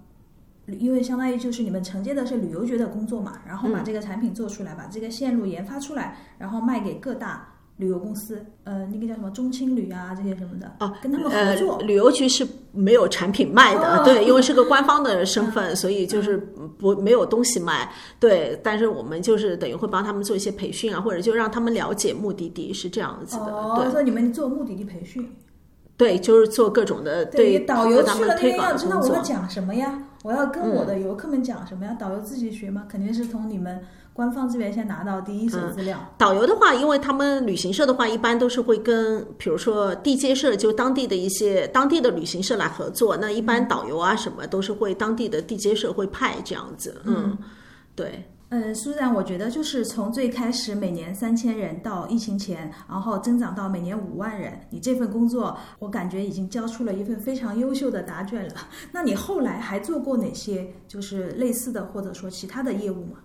[0.66, 7.54] 因为相当于就是你们承接的是旅游局的工作嘛，然后把这个产品做出来，把这个线路研发出来，然后卖给各大。
[7.80, 11.80] 旅游公司，呃，那个叫什么中青旅啊，这些什么的，哦，跟他们合作。
[11.82, 16.36] 旅游局是没有产品卖的，对，因为是个官方的 身份，所以就是
[16.78, 17.90] 不没有东西卖。
[18.20, 23.46] 对，但是我们就是等于会帮他们做一些培训啊，或者就让他们了解目的地是这样子的。
[23.46, 25.34] 哦，说你们做目的地培训。
[25.96, 30.02] 对，就是做各种的对导游去了，那边要知道我要讲什么呀？
[30.22, 31.96] 我要跟我的游客们讲什么呀？
[31.98, 32.84] 导游自己学吗？
[32.88, 33.80] 肯定是从你们。
[34.20, 35.98] 官方这边先拿到第一手资料。
[36.18, 43.16] 导游的话，因为他们旅行社的话，一般都是会跟，比如说地接社，就当地的一些当地的旅行社来合作。
[43.16, 47.00] 那一般导游啊什么都是会当地的地接社会派这样子。
[47.06, 47.38] 嗯，
[47.96, 48.22] 对。
[48.50, 58.54] 嗯，苏然，我觉得就是从最开始每年三千人到疫情前，然后增长到每年五万人，你这份工作，我感觉已经交出了一份非常优秀的答卷了。
[58.92, 63.20] 那你后来还做过哪些就是类似的或者说其他的业务吗？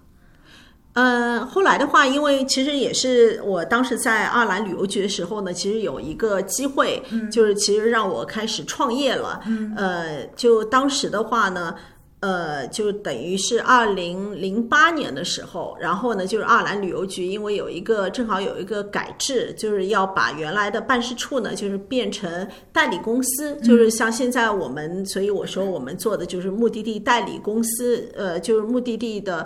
[0.95, 9.41] 呃，后来的话，因为其实也是我当时在爱尔兰旅游局的时候呢，其实有一个机会，就是其实让我开始创业了。
[9.75, 11.75] 呃，就当时的话呢，
[12.21, 29.45] 呃，就等于是二零零八年的时候，然后呢，就是爱尔兰旅游局因为有一个正好有一个改制，就是要把原来的办事处呢，就是变成代理公司，就是像现在我们，所以我说我们做的就是目的地代理公司，呃，就是目的地的。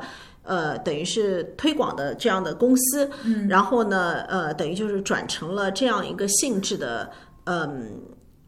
[0.50, 7.08] 呃，等于是推广的这样的公司，嗯，然后呢，呃，等于就是转成了这样一个性质的，
[7.44, 8.02] 嗯，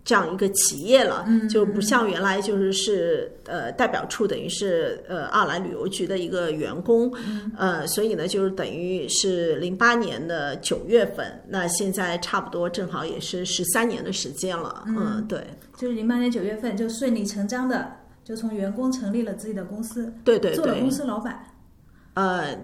[0.03, 15.45] 这样一个企业了，嗯，就不像原来就是是呃代表处，等于是呃爱尔兰旅游局的一个员工，嗯，呃，所以呢，就是等于是零八年的九月份，那现在差不多正好也是十三年的时间了，嗯，对，
[15.77, 17.91] 就是零八年九月份就顺理成章的
[18.23, 21.45] 就从员工成立了自己的公司，对对，做了公司老板。
[22.13, 22.57] 呃，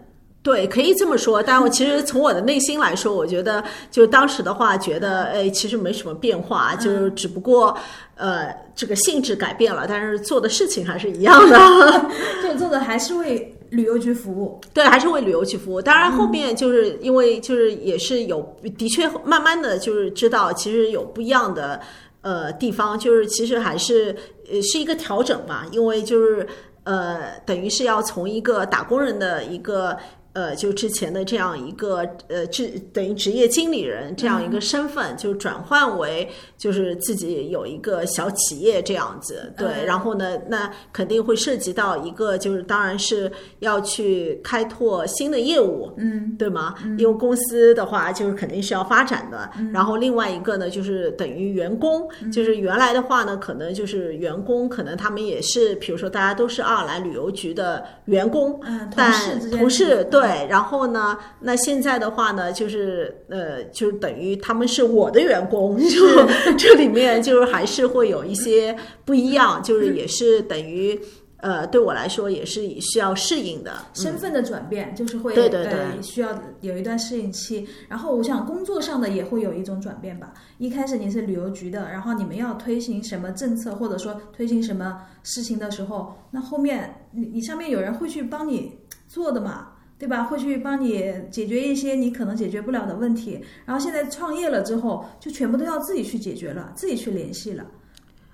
[0.44, 1.42] 对，可以这么说。
[1.42, 7.78] 但我其实从我的内心来说，我觉得就当时的话，觉得哎，其实没什么变化，就只不过
[8.16, 12.06] 呃，这个性质改变了，但是做的事情还是一样的。
[12.44, 15.82] 就做的还是为旅游局服务，对，还是为旅游局服务。
[15.82, 21.80] 当然后面就是因为就是也是有的确慢慢的就是知道，其实有不一样的
[22.22, 24.16] 呃地方，就是其实还是
[24.50, 26.48] 呃是一个调整嘛，因为就是。
[26.88, 29.98] 呃，等于是要从一个打工人的一个。
[30.38, 39.84] 呃，就之前的这样一个呃，职等于职业经理人这样一个身份，就转换为就是自己有一个小企业这样子，对。
[39.84, 46.76] 然后呢，那肯定会涉及到一个，就是当然是要去开拓新的业务，嗯，对吗？
[47.00, 49.50] 因为公司的话，就是肯定是要发展的。
[49.74, 59.12] 然后另外一个呢，就是等于员工，就是原来的话呢，可能就是员工，可能他们也是，比如说大家都是爱尔兰旅游局的员工，嗯，但
[59.50, 60.27] 同事对。
[60.28, 61.18] 对，然后呢？
[61.40, 71.00] 那现在的话呢，就是呃，就是等于他们是我的员工， 就这里面就是还是会有一些不一样，就是也是等于
[71.40, 76.30] 呃，对我来说也是需要适应的身份的转变，就是会对对对，需要
[76.62, 77.68] 有一段适应期。
[77.88, 80.34] 然后我想工作上的也会有一种转变吧。
[80.58, 88.76] 一开始你是旅游局的，然后你们要推行什么政策，或者说推行什么事情的时候，那后面你你上面有人会去帮你
[89.08, 89.68] 做的嘛？
[90.00, 90.26] 对吧？
[90.26, 93.44] 会去帮你解决一些你可能解决不了的问题。
[93.66, 97.66] 然后现在创业了之后，就全部都要自己去解决了，自己去联系了。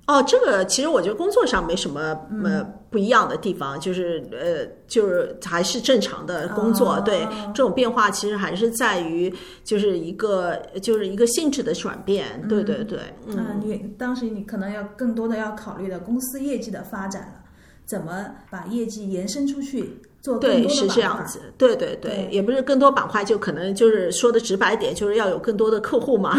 [0.05, 2.01] 哦，这个其实我觉得工作上没什么
[2.43, 6.99] 呃不一样的地方，就是呃，就是还是正常的工作。
[6.99, 12.25] 对，这种变化其实还是在于就是一个就是一个性质的转变。
[12.49, 12.99] 对对对。
[13.27, 17.41] 嗯，你当时你可能要更多的要考虑的公司业绩的发展了，
[17.85, 20.01] 怎么把业绩延伸出去。
[20.39, 21.39] 对，是这样子。
[21.57, 26.33] 对对对，也不是更多板块，就可能就是说的直白点，就是要有更多的客户嘛。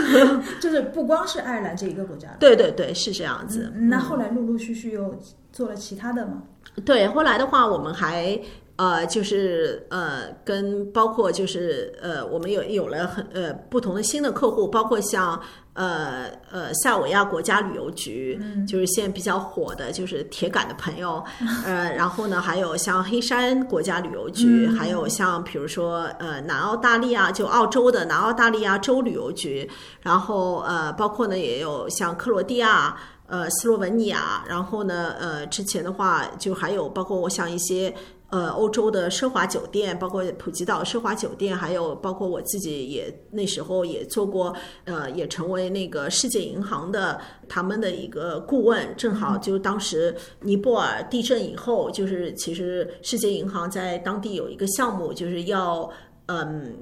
[0.60, 2.28] 就是不光是爱尔兰这一个国家。
[2.40, 3.70] 对对对，是这样子。
[3.74, 5.14] 那后来陆陆续续又
[5.52, 6.44] 做了其他的吗？
[6.84, 8.38] 对，后来的话，我们还
[8.76, 15.40] 呃，就是呃，跟包括就是呃，我们有有了很呃不同的新的客户，包括像
[15.72, 21.24] 呃呃塞尔维亚国家旅游局，就是现在比较火的，就是铁杆的朋友，
[21.64, 29.66] 呃，然后呢，还有像黑山国家旅游局，还有像比如说呃南澳大利亚，就澳洲的南澳大利亚州旅游局，
[30.02, 32.94] 然后呃，包括呢也有像克罗地亚。
[33.28, 37.92] 呃，斯洛文尼亚，然后呢，呃，之前的话就还有包括我像一些
[38.28, 44.54] 呃欧洲的奢华酒店，包括普吉岛奢华酒店，还有包括我自己也那时候也做过，
[44.84, 55.88] 呃，也成为那个世界银行的他们的一个顾问，正好就当时尼泊尔地震以后，就是其实世界银行在当地有一个项目，就是要
[56.26, 56.76] 嗯，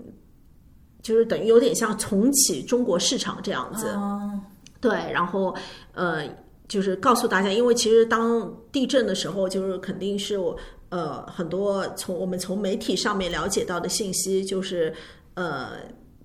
[1.03, 3.95] 就是等于有点像重启中国市场这样子。
[4.81, 5.55] 对，然后
[5.95, 6.27] 呃，
[6.69, 10.57] 就是告诉大家，因为其实当地震的时候，就是肯定是我
[10.89, 14.93] 呃很多从我们从媒体上面了解到的信息，就是
[15.35, 15.71] 呃，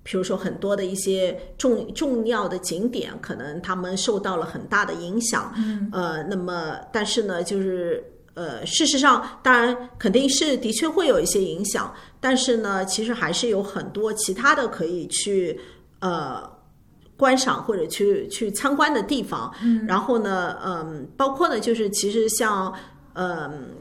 [0.04, 5.54] 比如说很多的一些重重要的景点，可能他们受到了很大的影响。
[5.58, 8.04] 嗯，呃，那么但是呢，就是
[8.34, 15.60] 呃，事实上，当然肯定是的确会有一些影响，但是呢，其实还是有很多其他的可以去
[16.00, 16.58] 呃。
[17.20, 22.74] 观赏或者去去参观的地方，嗯然后呢，嗯，包括呢，就是其实像，
[23.12, 23.72] 嗯。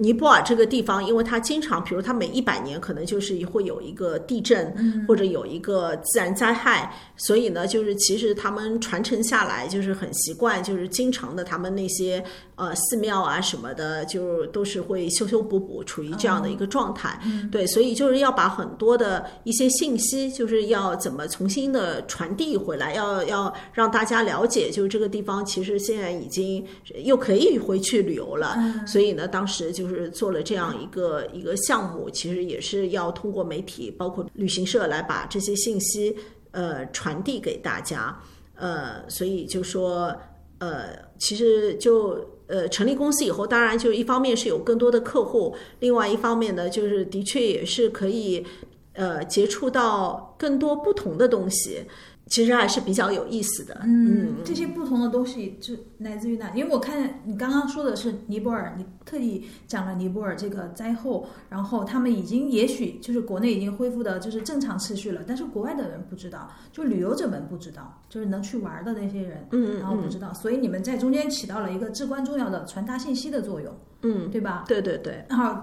[0.00, 12.22] 尼泊尔这个地方，因为它经常，比如它每一百年可能就是会有一个地震，或者有一个自然灾害，所以呢，就是其实他们传承下来就是很习惯，就是经常的他们那些
[12.54, 17.18] 呃寺庙啊什么的，就都是会修修补补，处于这样的一个状态。
[17.50, 26.64] 对，所以就是要把很多的一些信息，就是要怎么重新的传递回来，要要让大家了解，就是这个地方其实现在已经
[27.02, 28.56] 又可以回去旅游了。
[28.86, 29.87] 所以呢，当时就。
[29.88, 36.14] 就是做了这样一个一个项目，其实也是要通过媒体，包括旅行社来把这些信息
[36.50, 38.14] 呃传递给大家，
[38.54, 40.14] 呃，所以就说
[40.58, 48.44] 呃，其实就呃成立公司以后，当然就一方面是有更多的客户，另外一方面呢，就是的确也是可以
[48.92, 51.82] 呃接触到更多不同的东西。
[52.28, 53.80] 其实还是比较有意思的。
[53.84, 56.50] 嗯，这些不同的东西就来自于哪？
[56.54, 74.64] 因为我看你刚刚说的是尼泊尔，你特地讲了尼泊尔这个灾后，然后他们已经也许就是国内已经恢复的就是正常秩序了，但是国外的人不知道，就旅游者们不知道，就是能去玩的那些人，嗯，然后不知道，所以你们在中间起到了一个至关重要的传达信息的作用，嗯，对吧？
[74.68, 75.56] 对对对，然后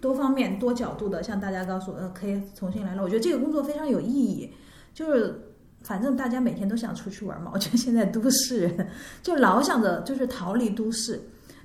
[0.00, 3.02] 多方面多角度的向大家告诉，呃，可以重新来了。
[3.02, 4.50] 我觉得这个工作非常有意义，
[4.92, 5.46] 就是。
[5.82, 8.88] 反正大家每天都想出去玩嘛， 我觉得现在都市人
[9.22, 11.20] 就老想着就是逃离都市，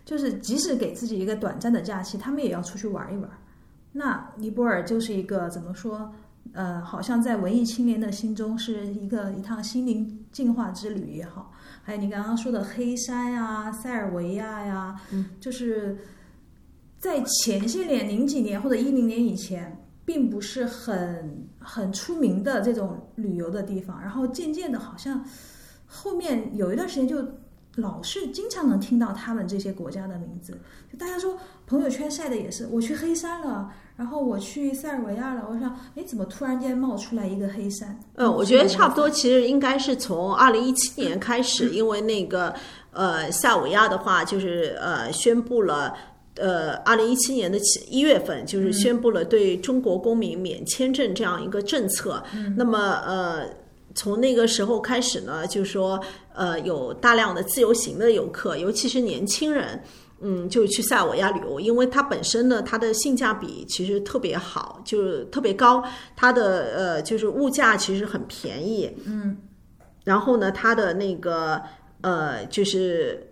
[0.06, 3.30] 就是即使给自己一个短暂的假期，他们也要出去玩一玩。
[3.92, 6.14] 那尼泊尔就是一个怎么说？
[6.54, 11.52] 呃，好像在文艺青年的心中是一个一趟心灵净化之旅也好。
[11.84, 15.00] 还有你刚刚说的黑山呀、塞尔维亚呀，
[15.40, 15.98] 就是
[17.00, 19.82] 在前些年零几年或者一零年以前。
[20.08, 25.26] 并不是很很出名的这种旅游的地方，然后渐渐的，好像
[25.88, 27.18] 后面有一段时间就
[27.76, 30.58] 老是经常能听到他们这些国家的名字，
[30.92, 38.00] 就大家说朋友圈晒的也是，我去黑山了，然后我去塞尔维亚了，我想，哎，怎么突然间冒出来一个黑山？
[38.14, 42.54] 嗯，我觉得差不多，其实应该是从二零一七年开始，因为那个
[42.92, 45.94] 呃塞尔维亚的话，就是呃宣布了。
[46.38, 52.22] 呃，二零一七年的七一月份，就是宣布了对中国公民免签证这样一个政策。
[52.58, 53.46] 那么，呃，
[53.94, 55.98] 从那个时候开始呢，就是说，
[56.34, 59.82] 呃，有大量的自由行的游客，尤其是年轻人，
[60.20, 65.82] 嗯，就去塞尔维亚旅游，因为它本身呢，它的性价比其实特别好，就是特别高，
[66.18, 69.38] 它的呃，就是物价其实很便宜，嗯，
[70.04, 71.62] 然后呢，它的那个
[72.02, 73.26] 呃，就是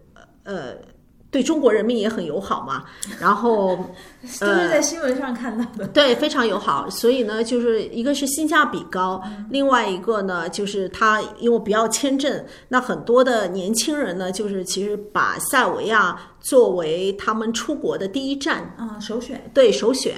[0.44, 0.78] 呃。
[1.34, 2.84] 对中国人民也很友好嘛，
[3.20, 3.76] 然后
[4.40, 5.88] 都是在新闻上看到的。
[5.88, 6.88] 对，非常友好。
[6.92, 9.20] 所以呢，就是一个是性价比高，
[9.50, 19.44] 另外一个呢，就是他因为不要签证，那很多的年轻人呢，就是其实把塞尔维亚作为他们出国的第一站啊，首选。
[19.56, 20.14] 对，首选。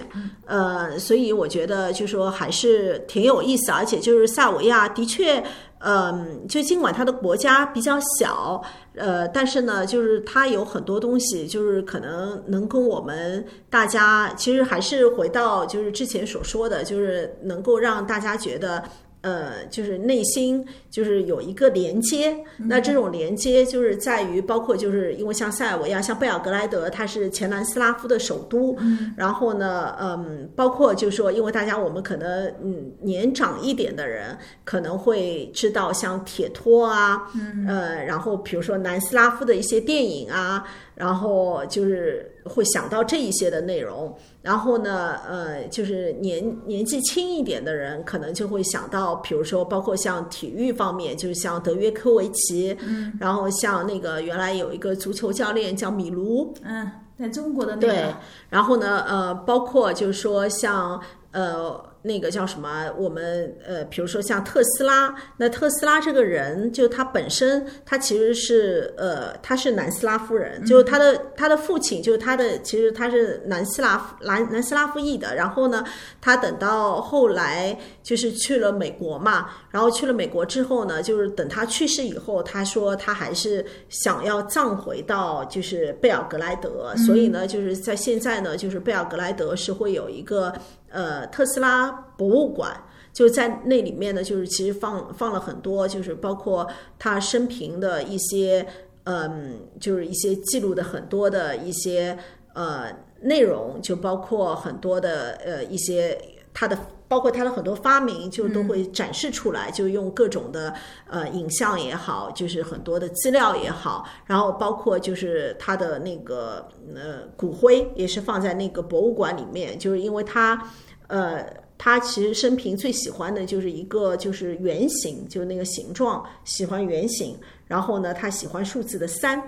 [0.45, 5.41] 呃，所以我觉得就说还是挺有意思，而且就是塞尔维亚的确。
[5.88, 8.59] 嗯，就尽管它的国家比较小，
[8.95, 18.83] 呃，但是呢，就是它有很多东西，就是可能能跟我们大家，其实还是回到就是之前所说的，就是能够让大家觉得，
[19.26, 28.78] 呃，就是内心就是有一个连接，那这种连接就是在于包括就是因为像塞尔维亚、像贝尔格莱德，它是前南斯拉夫的首都，
[29.17, 37.23] 然后呢，嗯，包括就是说，因为大家我们可能嗯年长一点的人可能会知道像铁托啊，
[37.67, 40.63] 呃，然后比如说南斯拉夫的一些电影啊，
[40.95, 44.15] 然后就是会想到这一些的内容。
[44.41, 58.13] 然后呢，呃，就是年年纪轻一点的人，可能就会想到，比如说，包括像体育方面，就是像德约科维奇，嗯，然后像那个原来有一个足球教练叫米卢，嗯，在中国的那对个，，
[58.49, 75.83] 然后呢，呃，包括就是说像呃那个叫什么，我们呃，比如说像特斯拉，那特斯拉这个人，就他本身他其实是呃他是南斯拉夫人，就是他的他的父亲就是他的其实他是南斯拉夫南南斯拉夫裔的，然后呢，
[76.21, 90.53] 他等到后来就是去了美国嘛，然后去了美国之后呢，就是等他去世以后，他说他还是想要葬回到就是贝尔格莱德，所以呢，就是在现在呢，就是贝尔格莱德是会有一个
[90.95, 92.75] 呃特斯拉博物馆。
[93.13, 96.67] 就在那里面呢，就是其实放放了很多，就是包括
[96.99, 98.67] 他生平的一些，
[99.05, 102.17] 嗯，就是一些记录的很多的一些
[102.53, 102.91] 呃
[103.21, 106.19] 内容，就包括很多的呃一些
[106.53, 106.77] 他的，
[107.07, 110.73] 包括他的很多发明，就都会展示出来，就用各种的
[111.07, 120.71] 呃影像也好，就是很多的资料也好，然后包括就是他的那个呃骨灰也是放在那个博物馆里面，就是因为他
[121.07, 121.45] 呃。
[121.77, 127.37] 他其实生平最喜欢的就是一个就是圆形，就是那个形状，喜欢圆形。
[127.67, 129.43] 然后呢，他喜欢数字的三，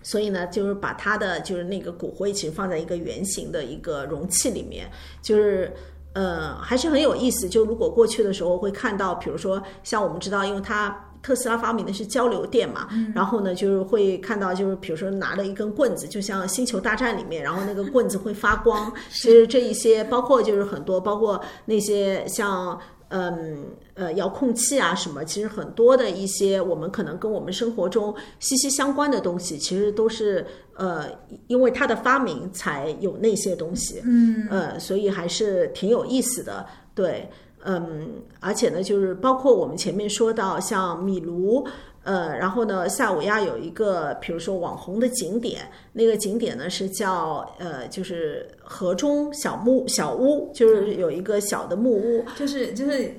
[0.00, 4.88] 所以呢，就是把他的就是那个骨灰其实放在一个圆形的一个容器里面，
[5.22, 5.74] 就是
[6.14, 7.48] 呃还是很有意思。
[7.48, 10.98] 就如果过去的时候会看到，比如说像我们知道，因为它。
[11.24, 18.92] 特斯拉发明的是交流电嘛，然后呢，就是会看到，就是比如说拿了一根棍子，就像《星球大战》里面，然后那个棍子会发光。
[19.08, 22.78] 其实这一些，包括就是很多，包括那些像
[23.16, 30.44] 嗯呃遥控器啊什么，其实很多的一些我们可能跟我们生活中息息相关的东西，其实都是
[30.74, 31.06] 呃
[31.46, 34.02] 因为它的发明才有那些东西。
[34.04, 37.28] 嗯呃，所以还是挺有意思的，对。
[37.66, 41.66] 嗯，而且呢，就是包括我们前面说到像米卢，
[42.04, 53.14] 呃，然后呢，塞尔维亚有一个，比如说网红的景点，那个景点呢是叫呃，就是河中小木小屋，就是有一个小的木屋，就是就是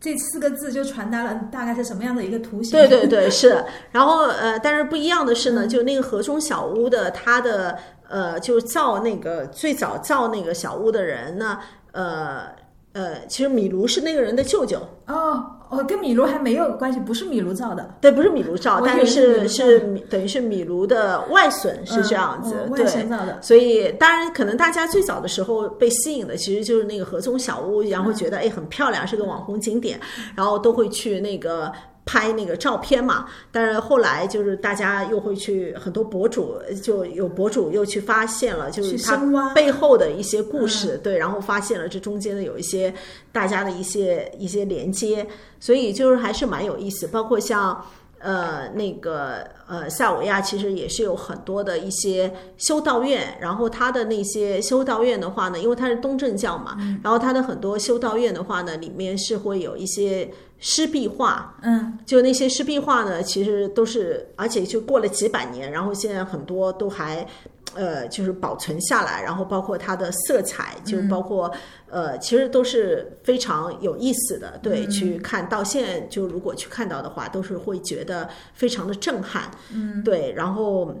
[0.00, 2.72] 这四个字就传达了大概是什么样的一个图形。
[2.72, 3.64] 对对对， 是。
[3.90, 7.78] 然后呃，但是不一样的是呢，就那个河中小屋的，它的
[8.08, 11.58] 呃，就造那个最早造那个小屋的人呢，
[11.92, 12.46] 呃。
[12.92, 29.98] 呃，其实米卢是那个人的舅舅哦，哦，跟米卢还没有关系，不是米卢造的，对，不是米卢造，但是是是米等于是米卢的外孙是这样子，外孙造的所以当然可能大家最早的时候被吸引的其实就是那个河中小屋，然后觉得哎很漂亮，是个网红景点，
[30.34, 31.72] 然后都会去那个。
[32.06, 42.94] 拍那个照片嘛，但是后来就是大家又会去很多博主，就有博主又去发现了，就是去它背后的一些故事，对，然后发现了这中间的有一些
[43.32, 45.26] 大家的一些一些连接，
[45.58, 47.08] 所以就是还是蛮有意思。
[47.08, 47.84] 包括像
[48.20, 67.26] 呃那个呃塞尔维亚，其实也是有很多的一些修道院，然后它的那些修道院的话呢，因为它是东正教嘛，然后它的很多修道院的话呢，里面是会有一些湿壁画，嗯，就那些湿壁画呢，其实都是，而且就过了几百年，然后现在很多都还，
[67.74, 71.52] 呃，就是保存下来，然后包括它的色彩，就包括、
[71.90, 74.58] 呃，其实都是非常有意思的。
[74.62, 79.50] 对，去看到现在，就如果去看到的话，都是会觉得非常的震撼。
[79.72, 80.94] 嗯，对，然后。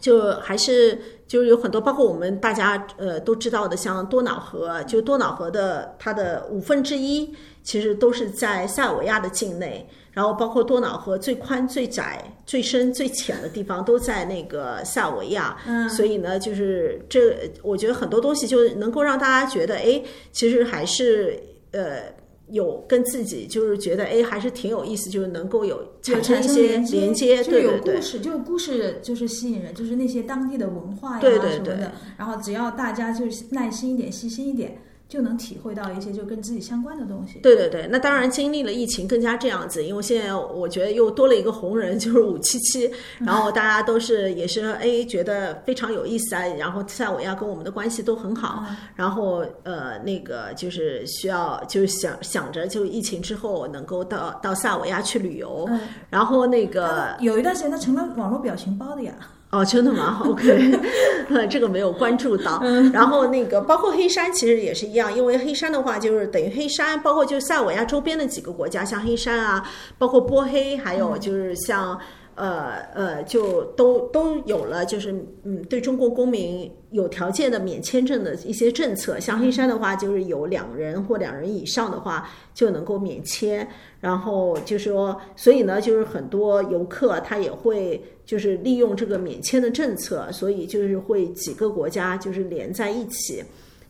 [0.00, 15.56] 就还是就是有很多，包括我们大家呃都知道的，像多瑙河，就多瑙河的它的五分之一其实都是在塞尔维亚的境内，然后包括多瑙河最宽、最窄、最深、最浅的地方都在那个塞尔维亚。
[15.66, 21.38] 嗯，所以呢，就是这我觉得很多东西就能够让大家觉得，哎，其实还是
[21.72, 22.17] 呃。
[22.50, 28.00] 有跟自己就是觉得哎，还是挺有意思，就是能够有产生一些连接，就有对对对故。
[28.00, 31.92] 事，就故事就是吸引人，就是那些当地的文化呀对对对什么的。
[32.16, 37.38] 然后只要大家就是耐心一点、细心一点，就能体会到一些就跟自己相关的东西。
[37.38, 55.66] 对对对，那当然经历了疫情更加这样子，因为现在我觉得又多了一个红人，就是五七七， 然后大家都是也是哎觉得非常有意思啊，然后塞尔维亚跟我们的关系都很好，然后呃那个就是需要就是想想着就疫情之后能够到到塞尔维亚去旅游，
[56.10, 59.14] 然后那个有一段时间他成了网络表情包的呀。
[59.50, 60.20] 哦，真的吗？
[60.26, 60.78] OK，
[61.48, 62.62] 这个没有关注到。
[62.92, 69.62] 然后那个包括黑山其实也是一样，因为黑山的话就是等于黑山，包括就塞尔维亚周边的几个国家，像黑山啊，
[69.96, 71.98] 包括波黑，还有就是像。
[72.38, 75.12] 呃呃，就都都有了，就是
[75.42, 79.18] 嗯，对中国公民有条件的免签证的一些政策。
[79.18, 83.66] 像黑山的话，就是有两人或两人以上的话就能够免签。
[84.00, 93.42] 然后就说，所以呢，就是很多游客他也会就是利用这个免签的政策，所以就是会几个国家就是连在一起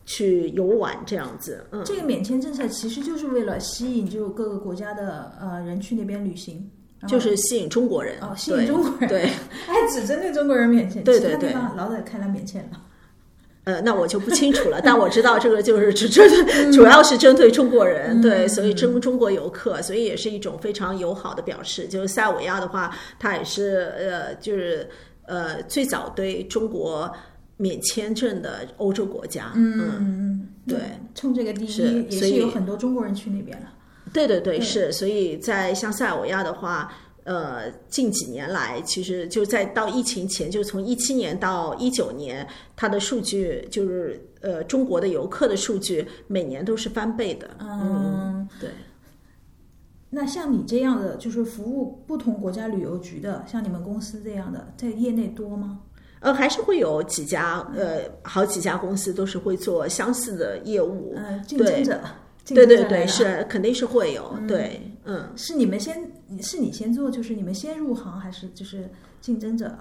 [0.05, 1.63] 去游玩这样子。
[1.69, 6.67] 嗯，这个免签政策其实就是为了吸引就各个国家的呃人去那边旅行。
[7.07, 9.29] 就是吸引中国人哦，吸引中国人，对，
[9.65, 12.81] 还只针对中国人免签，对对对，老早开了免签了。
[13.65, 21.87] 呃，那我就不清楚了，但我知道这个就是只针对，主要是针对中国人，对，所以中中国游客，所以也是一种非常友好的表示。
[21.87, 24.89] 就是塞尔维亚的话，它也是呃，就是
[25.27, 27.11] 呃，最早对中国
[27.57, 29.95] 免签证的欧洲国家，嗯嗯。
[29.99, 30.79] 嗯，对，
[31.13, 33.67] 冲这个第一，也是有很多中国人去那边了。
[34.13, 36.91] 对对对，是，所以在像塞尔维亚的话，
[37.23, 47.49] 呃，近几年来，其实就在到疫情前，就从一七年到一九年，它的数据就是呃，中国的游客的数据每年都是翻倍的。
[47.59, 48.69] 嗯，对。
[50.09, 55.81] 那像你这样的，就是服务不同国家旅游局的，像你们公司这样的，在业内多吗？
[56.21, 61.13] 呃，还是会有几家，呃，好几家公司都是会做相似的业务。
[61.15, 62.01] 嗯，竞争者。
[62.55, 68.89] 对对对，是肯定是会有，对，嗯，是你们先，是你先做，就是你们先入行，还是就是
[69.21, 69.77] 竞争者？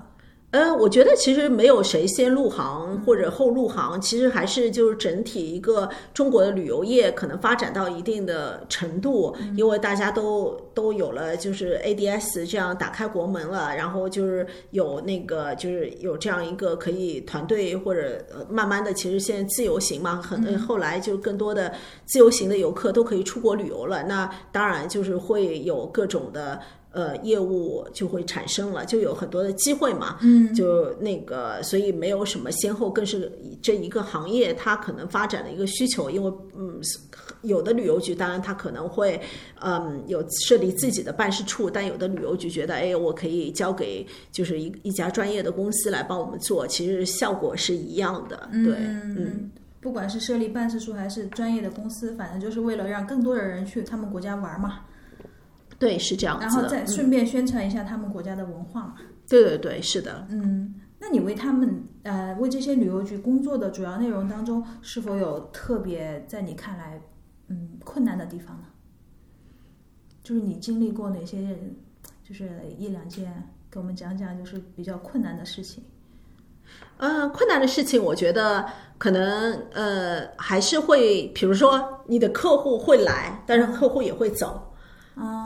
[0.51, 21.75] 呃，我觉得其实没有谁先入行或者后入行，其实还是就是整体一个中国的旅游业可能发展到一定的程度，因为大家都都有了就是 ADS 这样打开国门了，然后就是有那个就是有这样一个可以团队或者慢慢的，其实现在自由行嘛，很后来就更多的
[22.07, 26.59] 自由行的游客都可以出国旅游了，那当然就是会有各种的。
[26.91, 30.16] 呃，业务就会产生了，就有很多的机会嘛。
[30.22, 33.30] 嗯，就那个，所以没有什么先后，更是
[33.61, 36.09] 这一个行业它可能发展的一个需求。
[36.11, 36.80] 因为，嗯，
[37.43, 39.20] 有的旅游局当然它可能会，
[39.61, 48.49] 嗯，有设立自己的办事处，但有的旅游局觉得，哎，我可以交给就是一一家专业的公司来帮我们做，其实效果是一样的。
[48.51, 54.80] 对，嗯，不管是设立办事处还是专业的公司，反正就是为了让更多的人去他们国家玩嘛。
[55.79, 58.95] 对，是这样子然后再顺便宣传一下他们国家的文化嘛。
[59.29, 60.26] 对对对，是的。
[60.31, 67.01] 嗯，那你为他们呃为这些旅游局工作的主要内容当中，是否有特别在你看来
[67.47, 68.64] 嗯困难的地方呢？
[70.24, 71.57] 就是你经历过哪些，
[72.24, 73.33] 就是一两件，
[73.70, 75.85] 给我们讲讲，就是比较困难的事情。
[76.97, 78.66] 呃，困难的事情，我觉得
[78.99, 84.68] 可能呃还是会，比如说你的客户会来，但是客户也会走。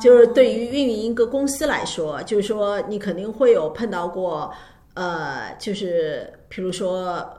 [0.00, 4.52] 就是对于运营一个公司来说，就是说你肯定会有碰到过，
[4.94, 7.38] 呃，就是比如说。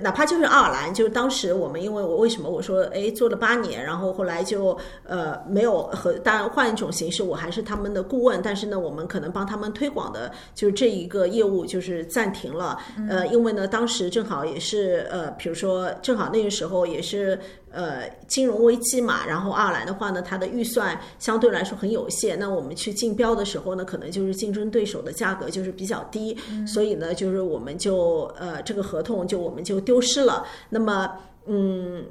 [0.00, 12.78] 哪怕就是爱尔兰，就是当时我们因为我为什么我说哎做了八年，然后后来就呃没有和当然换一种形式，我还是他们的顾问，但是呢我们可能帮他们推广的就是这一个业务就是暂停了，
[13.10, 17.38] 呃因为呢当时正好也是呃比如说正好那个时候也是
[17.70, 29.62] 呃金融危机嘛，然后爱尔兰的话呢它的预算相对来说很有限，那我们去竞标的时候呢可能就是竞争对手的价格就是比较低，所以呢就是我们就呃这个合同就我们。
[29.68, 30.46] 就丢失了。
[30.70, 31.12] 那么，
[31.44, 32.02] 嗯，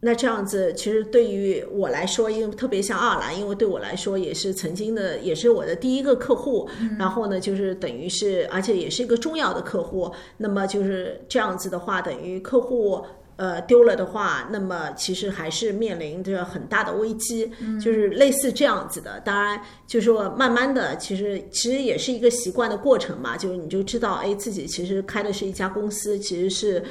[0.00, 6.68] 那这样子，其实对于我来说，因为特别像爱尔兰，因为对我来说也是曾经的，也是我的第一个客户。
[6.98, 10.12] 然后呢，就是等于是，而且也是一个重要的客户。
[10.36, 13.02] 那么就是这样子的话，等于客户
[13.36, 17.50] 呃丢了的话，那么其实还是面临着很大的危机。
[17.82, 19.20] 就是类似这样子的。
[19.20, 23.36] 当然，就是说慢慢的，其实其实也是一个习惯的过程嘛。
[23.36, 26.82] 就是你就知道，哎，自己其实开的是一家公司，其实是。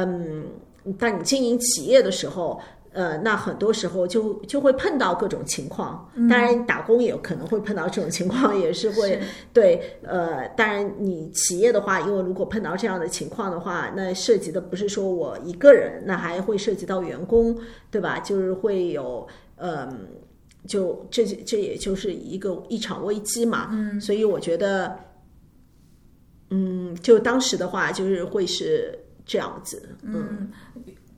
[0.00, 0.44] 嗯，
[0.96, 2.60] 当你经营企业的时候，
[2.98, 6.10] 呃，那很多时候就就会碰到各种情况。
[6.28, 9.20] 当然，打工也可能会碰到这种情况，也是会
[9.52, 9.80] 对。
[10.02, 17.56] 呃，当然，你企业的话，因为如果碰到这样的情况的话，那涉及的不是说我一个人，那还会涉及到员工，
[17.88, 18.18] 对吧？
[18.18, 19.24] 就是会有，
[19.58, 20.08] 嗯，
[20.66, 23.68] 就这这也就是一个一场危机嘛。
[23.70, 24.98] 嗯，所以我觉得，
[26.50, 29.88] 嗯，就当时的话，就是会是这样子。
[30.02, 30.50] 嗯。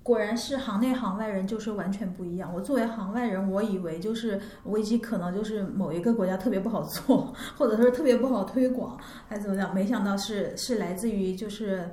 [0.03, 2.51] 果然是行内行外人就是完全不一样。
[2.55, 8.99] 我作为行外人，我以为就是危机可能就是某一个国家特别不好做，或者说特别不好推广，
[9.29, 9.75] 还是怎么样？
[9.75, 11.89] 没想到是是来自于就是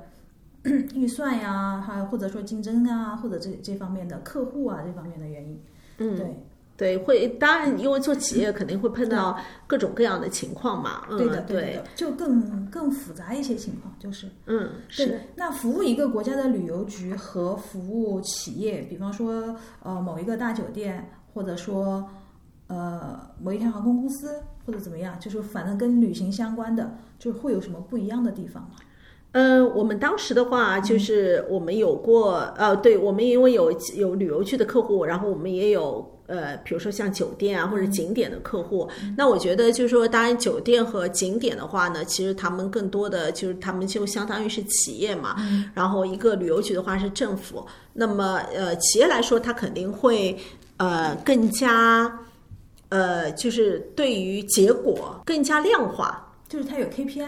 [0.94, 5.62] 预算呀，还或者说竞争啊，或者这这方面的客户啊这方面的原因。
[5.98, 6.47] 嗯，对。
[6.78, 11.02] 对，会当然，因为做企业肯定会碰到各种各样的情况嘛。
[11.18, 14.28] 对的，对的，就更更复杂一些情况，就是。
[14.46, 15.20] 嗯，是。
[15.34, 22.08] 那服务一个国家的旅游局和服务企业，比方说呃某一个大酒店，或者说
[22.68, 28.76] 呃某一条航空公司，或者怎么样，就是反正跟旅行相关的，就会有什么不一样的地方吗？
[29.32, 36.14] 呃，我们当时的话，就是我们有过呃，对我们因为有有旅游区的客户，然后我们也有。
[36.28, 45.36] 呃，比如说像酒店啊或者景点的客户，那我觉得就是说，当然酒店和景点的话呢，其实他们更多的就是他们就相当于是企业嘛，
[45.74, 47.66] 然后一个旅游局的话是政府。
[47.94, 50.38] 那么呃，企业来说，它肯定会
[50.76, 52.20] 呃更加
[52.90, 57.26] 呃就是对于结果更加量化，就是它有 KPI。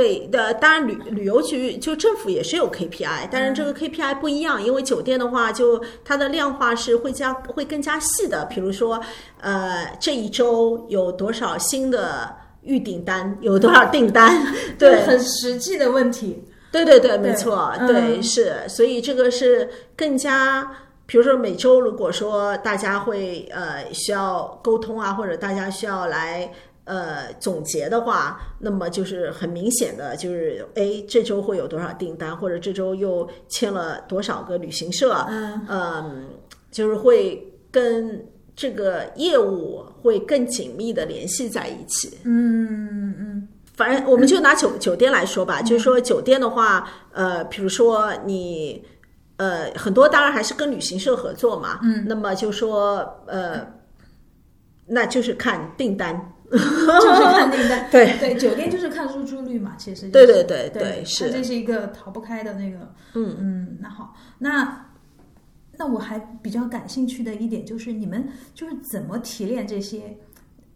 [0.00, 8.46] 对的，当然旅旅游局就政府也是有 KPI，但是这个 KPI 不一样，因为酒店的话，就它的量化是会加会更加细的。
[8.46, 8.98] 比如说，
[9.42, 14.42] 呃，这一周有多少新的预订单，有多少订单，
[14.78, 16.42] 对，很实际的问题。
[16.72, 20.66] 对对对，没错，对是，所以这个是更加，
[21.04, 26.50] 比如说每周如果说大家会呃需要沟通啊，或者大家需要来。
[26.84, 35.14] 呃，总结的话，那么就是很明显的，就是哎，这周会有多少订单，或者这周又签了多少个旅行社，
[35.68, 36.28] 嗯，
[36.72, 38.26] 就是会跟
[38.56, 42.18] 这个业务会更紧密的联系在一起。
[42.24, 48.82] 嗯嗯，反正我们就拿酒酒店来说吧，就是说酒店的话，呃，比如说你
[49.36, 53.64] 呃很多当然还是跟旅行社合作嘛，嗯，那么就说呃，
[54.86, 56.32] 那就是看订单。
[56.58, 64.86] 就是看订单，对对，酒店就是看入住率嘛，其实对对对对，是，这是一个逃不开的那个，嗯嗯，那好，那
[65.78, 70.18] 那我还比较感兴趣的一点就是，你们就是怎么提炼这些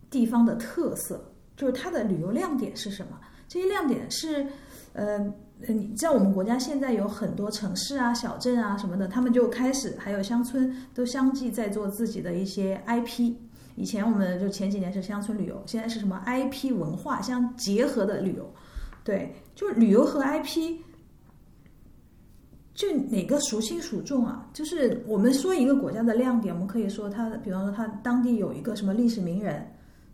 [0.08, 3.18] 地方的特色，就是它的旅游亮点是什么？
[3.48, 4.46] 这些亮点是，
[4.92, 5.18] 呃，
[5.66, 13.34] 你知道我们国家现在有很多城市啊、小镇啊什么的，他们就开始还有乡村都相继在做自己的一些 IP。
[13.76, 18.48] 以前我们就前几年是乡村旅游，现在是什么 IP 文化相结合的旅游，
[19.02, 20.78] 对，就是旅游和 IP，
[22.72, 24.48] 就哪个孰轻孰重啊？
[24.52, 29.66] 就是我们说一个国家的亮点，我们可以说它，比方说它当地有一个什么历史名人，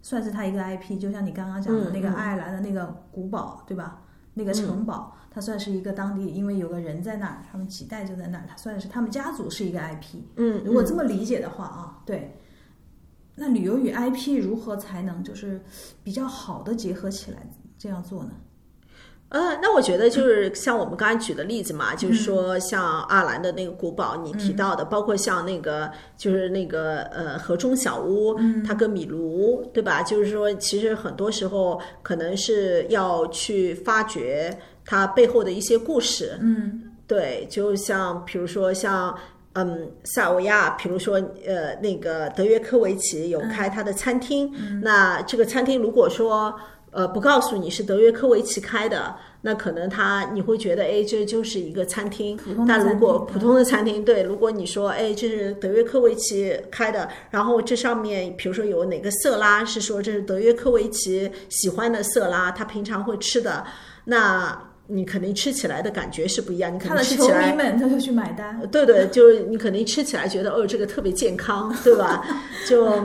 [0.02, 4.02] 算是它一个 IP，就像你刚刚讲的那个爱尔兰的那个古堡，对吧？
[4.32, 10.18] 那个城堡，它算是一个当地，因为有个人在那儿，他们几代就在那儿，它算是他们家族是一个 IP。
[10.36, 12.34] 嗯，如果这么理解的话啊，对。
[13.42, 15.58] 那旅游与 IP 如何才能就是
[16.04, 17.38] 比较好的结合起来
[17.78, 18.32] 这样做呢？
[19.30, 28.36] 呃，那我觉得就是像我们刚才举的例子嘛，就是说像阿兰的那个古堡，你提到的，包括像那个就是那个呃河中小屋，
[28.66, 30.02] 它跟米卢对吧？
[30.02, 36.36] 就是说其实很多时候可能是要去发掘它背后的一些故事。
[36.42, 39.16] 嗯，对，就像比如说像。
[39.54, 46.54] 嗯，塞尔维亚，比如说，呃，那个德约科维奇有开他的餐厅，那这个餐厅如果说，
[46.92, 52.38] 呃，不告诉你是德约科维奇开的，那可能他你会觉得，哎，这就是一个餐厅。
[52.68, 63.64] 但如果普通的餐厅，对，如果你说，哎，这是德约科维奇开的，然后这上面，比如说有哪个色拉是说这是德约科维奇喜欢的色拉，他平常会吃的，
[64.04, 64.69] 那。
[64.90, 68.60] 你肯定吃起来的感觉是不一样，你肯定吃起来，球迷们他就去买单。
[68.70, 72.26] 对对，就是你肯定吃起来觉得哦，这个特别健康，对吧？
[72.68, 73.02] 就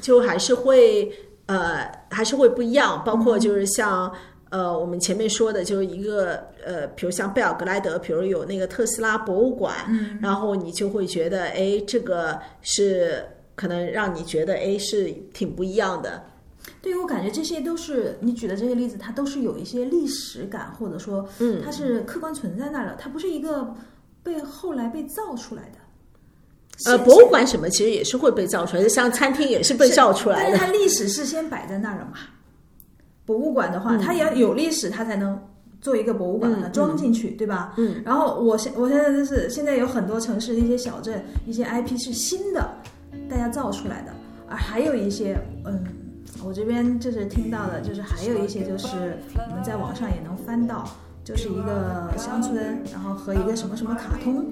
[0.00, 1.10] 就还是会
[1.46, 3.02] 呃，还是会不一样。
[3.04, 4.12] 包括就是像
[4.50, 9.74] 呃，我们前面说的，就是一个呃，比如像贝尔格莱德，比如有那个特斯拉博物馆，
[10.20, 16.22] 然后你就会觉得哎，这个是可能让你觉得哎，是挺不一样的。
[16.82, 23.72] 对于我感觉这些都是你举的这些例子，它都是有一些历史感，或者说，嗯，它是客观存在那儿的，它不是一个
[24.22, 25.78] 被后来被造出来的。
[26.90, 30.42] 呃，博物馆什么其实也是会被造出来的，像餐厅也是被造出来的。
[30.42, 32.18] 但是它历史是先摆在那儿了嘛？
[33.24, 35.40] 博物馆的话，它也要有历史，它才能
[35.80, 37.74] 做一个博物馆，把它装进去，对吧？
[37.76, 38.02] 嗯。
[38.04, 42.74] 然后我现我现在就是现在有很多城市的一些小镇，一些 IP 是新的，
[43.30, 44.12] 大家造出来的，
[44.48, 45.84] 而还有一些，嗯，
[46.44, 49.18] 我这边就是听到的，就是还有一些就是
[49.48, 50.88] 我们在网上也能翻到。
[51.24, 54.44] 就是一个乡村，然后和一个什么什么卡通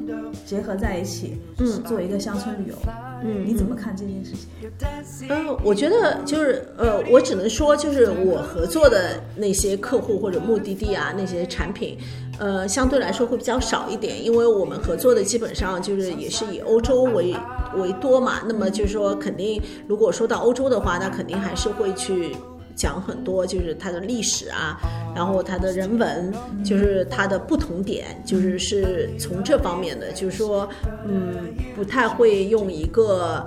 [0.46, 2.76] 结合在一起，嗯，做一个乡村旅游，
[3.22, 5.28] 嗯，你怎么看这件事情？
[5.28, 11.98] 嗯，我觉得就是呃，我只能说，就是我合作的那些客户或者目的地啊，那些产品，
[12.38, 17.34] 呃，相对来说会比较少一点，因为我们合作的基本上就是也是以欧洲为
[17.76, 18.40] 为多嘛。
[18.46, 22.34] 那么就是说，肯定如果说到欧洲的话，那肯定还是会去。
[22.80, 24.80] 讲很多就是它的历史啊，
[25.14, 26.32] 然后它的人文，
[26.64, 30.66] 就是它的不同点，就是是从这方面的，就是说，
[31.06, 33.44] 嗯，不太会用一个，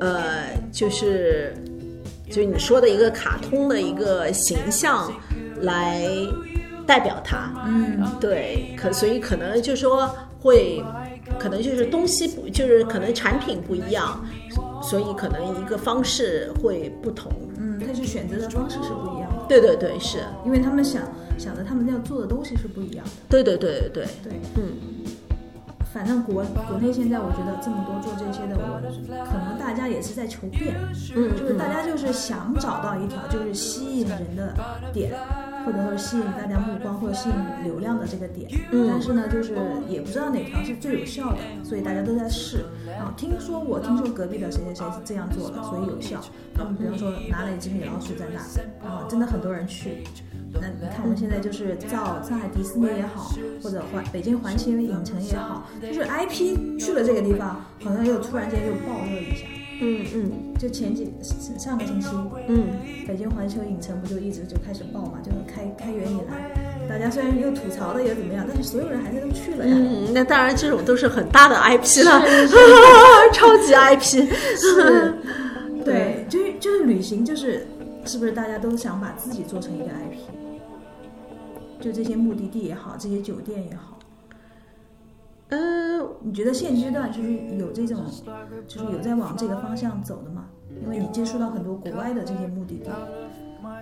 [0.00, 1.54] 呃，就是
[2.30, 5.10] 就你说的一个卡通的一个形象
[5.62, 6.06] 来
[6.86, 10.84] 代表它，嗯，对，可所以可能就说会，
[11.38, 14.22] 可能就是东西不，就是可能产品不一样，
[14.82, 17.32] 所以可能一个方式会不同。
[17.92, 21.02] 他去选择的方式是不一样的，对对对，是因为他们想
[21.36, 23.10] 想的，他们要做的东西是不一样的。
[23.28, 25.04] 对对对对对对，嗯，
[25.92, 28.80] 反正国国内现在我觉得这么多做这些的，我
[29.26, 30.74] 可能大家也是在求变，
[31.14, 34.54] 嗯，就是大家就是想找到一条就是吸引人的
[34.90, 35.12] 点。
[35.64, 38.50] 或者说吸引大家目光或者吸引流量的这个点，
[38.88, 39.56] 但是呢，就是
[39.88, 42.64] 也不知道哪条是最有效的，所以大家都在试。
[42.86, 46.20] 然后听说我听说隔壁的谁谁谁是这样做的，所以有效。
[46.54, 50.04] 他们比方说拿了一只米老鼠在那，啊，真的很多人去。
[50.54, 53.30] 那你看我们现在就是造上海迪士尼也好，
[53.62, 59.46] 或者环北京环球影城也好，就是 IP 去了这个地方，好像又突然间又爆热一下。
[59.84, 61.12] 嗯嗯，就前几
[61.58, 62.06] 上个星期，
[62.46, 62.66] 嗯，
[63.06, 65.18] 北京环球影城不就一直就开始爆嘛？
[65.24, 66.54] 就是开开园以来，
[66.88, 69.74] 大家虽然又吐槽的也怎么样，但是所有人还是都去了呀。
[69.76, 72.22] 嗯，那当然这种都是很大的 IP 了，
[73.34, 74.32] 超级 IP。
[74.56, 75.14] 是，
[75.84, 77.66] 对，就是就是旅行，就是
[78.06, 80.30] 是不是大家都想把自己做成一个 IP？
[81.80, 83.98] 就这些目的地也好，这些酒店也好。
[85.54, 88.02] 嗯，你觉得现阶段就是有这种，
[88.66, 90.46] 就是有在往这个方向走的吗？
[90.82, 92.90] 因为你接触到很多国外的这些目的地。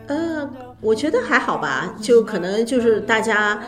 [0.09, 0.51] 呃，
[0.81, 3.63] 我觉得还好吧，就可能就是大家，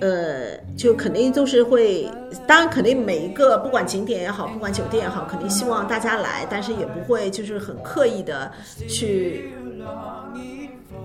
[0.00, 2.10] 呃，就肯定都是会，
[2.44, 8.50] 当然肯定每一个不管景点也好，不管酒店也好，肯定希望大家来，但是也不会就是很刻意的
[8.88, 9.54] 去，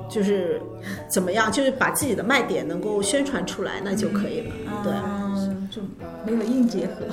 [0.09, 0.59] 就是
[1.07, 4.93] 怎么样，就是把自己的卖点能够宣传出来，那就可以了，对。
[5.79, 7.05] 就没有硬结合，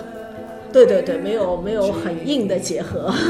[0.72, 3.12] 对对对，没有没有很硬的结合。